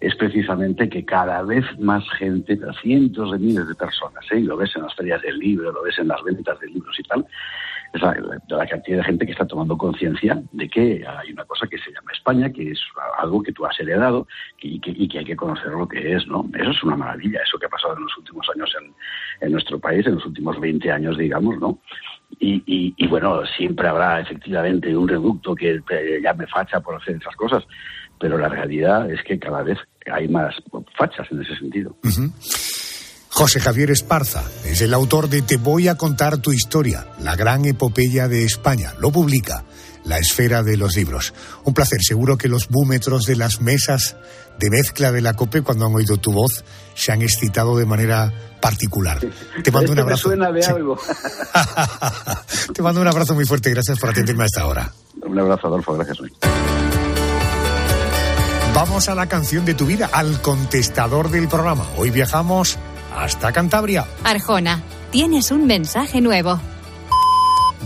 [0.00, 4.38] es precisamente que cada vez más gente, cientos de miles de personas, ¿eh?
[4.40, 6.98] y lo ves en las ferias del libro, lo ves en las ventas de libros
[6.98, 7.26] y tal,
[7.92, 11.76] es la, cantidad de gente que está tomando conciencia de que hay una cosa que
[11.78, 12.80] se llama España, que es
[13.18, 14.28] algo que tú has heredado
[14.60, 16.48] y que, y que hay que conocer lo que es, ¿no?
[16.54, 18.72] Eso es una maravilla, eso que ha pasado en los últimos años
[19.40, 21.80] en, nuestro país, en los últimos 20 años, digamos, ¿no?
[22.38, 27.16] Y, y- y, bueno, siempre habrá efectivamente un reducto que eh, llame facha por hacer
[27.16, 27.66] esas cosas,
[28.20, 29.78] pero la realidad es que cada vez
[30.12, 30.54] hay más
[30.98, 31.96] fachas en ese sentido.
[33.30, 37.64] José Javier Esparza es el autor de Te voy a contar tu historia, la gran
[37.64, 38.92] epopeya de España.
[39.00, 39.64] Lo publica
[40.04, 41.32] La Esfera de los Libros.
[41.64, 44.16] Un placer, seguro que los búmetros de las mesas
[44.58, 46.64] de mezcla de la COPE, cuando han oído tu voz,
[46.94, 49.18] se han excitado de manera particular.
[49.62, 50.22] Te mando un que me abrazo.
[50.28, 50.70] suena de Sí.
[50.70, 50.98] algo.
[52.74, 53.70] Te mando un abrazo muy fuerte.
[53.70, 54.92] Gracias por atenderme a esta hora.
[55.22, 55.94] Un abrazo, Adolfo.
[55.94, 56.18] Gracias.
[58.80, 61.86] Vamos a la canción de tu vida, al contestador del programa.
[61.98, 62.78] Hoy viajamos
[63.14, 64.06] hasta Cantabria.
[64.24, 66.58] Arjona, tienes un mensaje nuevo.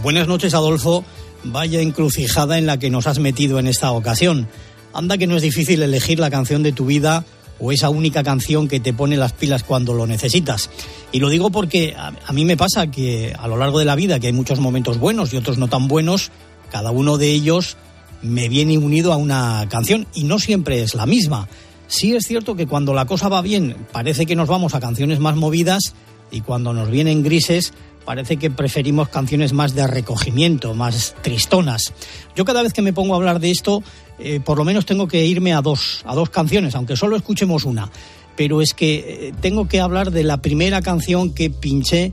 [0.05, 1.05] Buenas noches, Adolfo.
[1.43, 4.47] Vaya encrucijada en la que nos has metido en esta ocasión.
[4.93, 7.25] Anda que no es difícil elegir la canción de tu vida
[7.59, 10.71] o esa única canción que te pone las pilas cuando lo necesitas.
[11.11, 13.97] Y lo digo porque a, a mí me pasa que a lo largo de la
[13.97, 16.31] vida, que hay muchos momentos buenos y otros no tan buenos,
[16.71, 17.77] cada uno de ellos
[18.25, 21.49] me viene unido a una canción y no siempre es la misma.
[21.87, 25.21] Sí es cierto que cuando la cosa va bien parece que nos vamos a canciones
[25.21, 25.95] más movidas
[26.31, 27.73] y cuando nos vienen grises
[28.05, 31.93] parece que preferimos canciones más de recogimiento, más tristonas.
[32.35, 33.83] Yo cada vez que me pongo a hablar de esto,
[34.19, 37.65] eh, por lo menos tengo que irme a dos, a dos canciones, aunque solo escuchemos
[37.65, 37.91] una.
[38.37, 42.13] Pero es que eh, tengo que hablar de la primera canción que pinché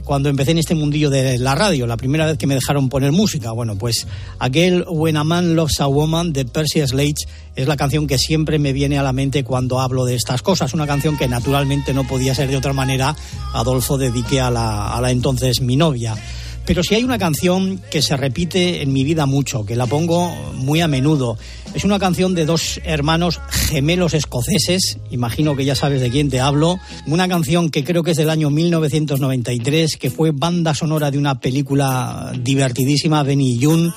[0.00, 3.12] cuando empecé en este mundillo de la radio, la primera vez que me dejaron poner
[3.12, 3.52] música.
[3.52, 4.06] Bueno, pues
[4.38, 8.58] aquel When a Man Loves a Woman de Percy Sledge es la canción que siempre
[8.58, 10.72] me viene a la mente cuando hablo de estas cosas.
[10.72, 13.14] Una canción que naturalmente no podía ser de otra manera.
[13.52, 16.16] Adolfo dediqué a la, a la entonces mi novia.
[16.64, 20.30] Pero si hay una canción que se repite en mi vida mucho, que la pongo
[20.54, 21.36] muy a menudo,
[21.74, 26.40] es una canción de dos hermanos gemelos escoceses, imagino que ya sabes de quién te
[26.40, 31.18] hablo, una canción que creo que es del año 1993, que fue banda sonora de
[31.18, 33.92] una película divertidísima, Benny June,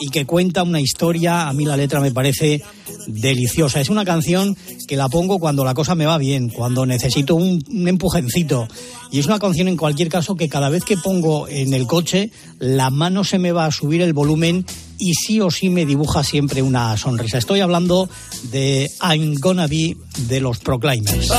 [0.00, 2.62] y que cuenta una historia, a mí la letra me parece
[3.06, 3.80] deliciosa.
[3.80, 4.56] Es una canción
[4.86, 8.68] que la pongo cuando la cosa me va bien, cuando necesito un, un empujencito.
[9.10, 12.30] Y es una canción en cualquier caso que cada vez que pongo en el coche,
[12.58, 14.64] la mano se me va a subir el volumen
[14.98, 17.38] y sí o sí me dibuja siempre una sonrisa.
[17.38, 18.08] Estoy hablando
[18.50, 19.96] de I'm Gonna Be
[20.28, 21.30] de los Proclaimers.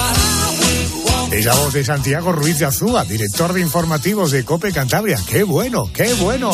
[1.32, 5.20] Es la voz de Santiago Ruiz de Azúa, director de informativos de Cope Cantabria.
[5.30, 6.52] ¡Qué bueno, qué bueno!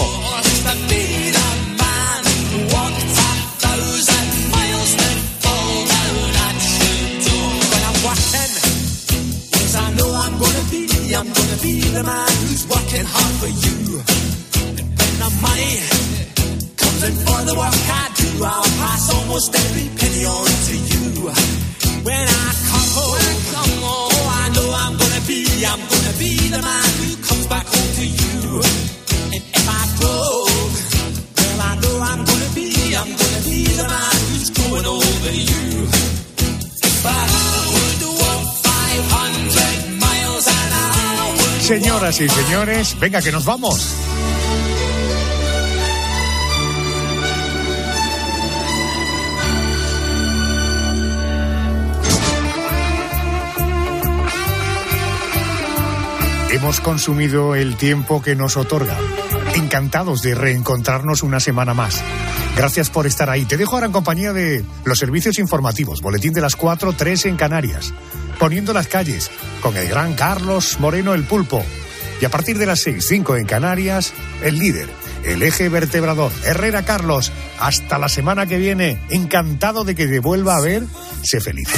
[19.42, 21.32] Almost every penny on to you.
[22.06, 23.42] When I come home,
[24.30, 28.06] I know I'm gonna be, I'm gonna be the man who comes back home to
[28.06, 28.62] you.
[29.34, 30.74] And if I broke,
[31.38, 35.90] well, I know I'm gonna be, I'm gonna be the man who's growing over you.
[36.84, 37.24] If I
[37.74, 41.62] would walk 500 miles an hour.
[41.62, 44.21] Señoras y señores, venga que nos vamos.
[56.52, 58.98] Hemos consumido el tiempo que nos otorga.
[59.56, 62.04] Encantados de reencontrarnos una semana más.
[62.58, 63.46] Gracias por estar ahí.
[63.46, 67.38] Te dejo ahora en compañía de los servicios informativos, Boletín de las 4, 3 en
[67.38, 67.94] Canarias,
[68.38, 69.32] Poniendo las calles,
[69.62, 71.64] con el gran Carlos Moreno el Pulpo.
[72.20, 74.12] Y a partir de las 6, 5 en Canarias,
[74.44, 74.90] el líder,
[75.24, 77.32] el eje vertebrador, Herrera Carlos.
[77.60, 79.00] Hasta la semana que viene.
[79.10, 80.84] Encantado de que te vuelva a ver.
[81.24, 81.70] Sé feliz.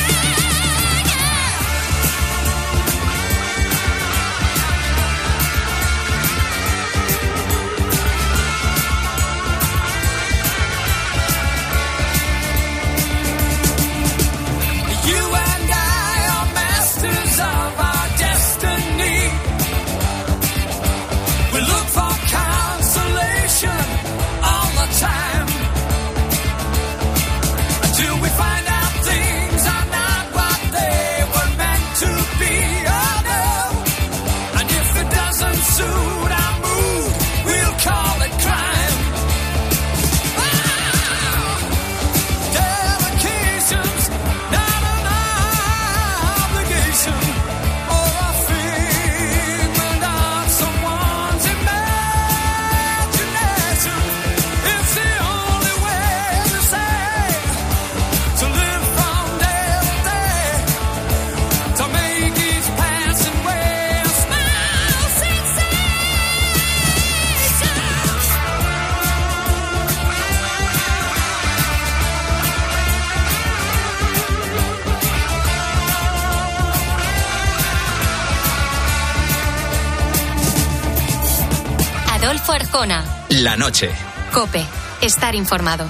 [83.54, 83.92] La noche.
[84.34, 84.66] Cope.
[85.00, 85.86] Estar informado.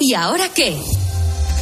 [0.00, 0.76] ¿Y ahora qué?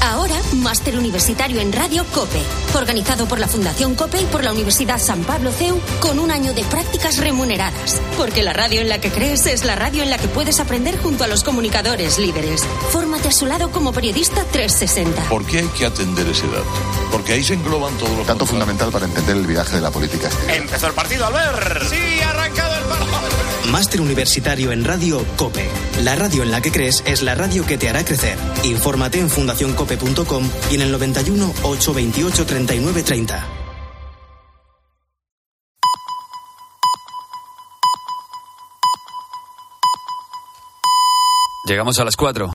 [0.01, 2.41] Ahora, máster universitario en Radio COPE,
[2.75, 6.55] organizado por la Fundación COPE y por la Universidad San Pablo CEU, con un año
[6.55, 8.01] de prácticas remuneradas.
[8.17, 10.97] Porque la radio en la que crees es la radio en la que puedes aprender
[10.97, 12.63] junto a los comunicadores líderes.
[12.93, 15.29] Fórmate a su lado como periodista 360.
[15.29, 17.04] ¿Por qué hay que atender ese dato?
[17.15, 18.27] Porque ahí se engloban todos los...
[18.27, 20.57] Tanto fundamental para entender el viaje de la política exterior.
[20.57, 21.85] Empezó el partido, Albert.
[21.89, 23.71] Sí, ha arrancado el partido.
[23.71, 25.71] Máster universitario en Radio COPE.
[26.03, 28.37] La radio en la que crees es la radio que te hará crecer.
[28.65, 33.47] Infórmate en fundacioncope.com y en el 91 828 39 30.
[41.67, 42.43] Llegamos a las 4.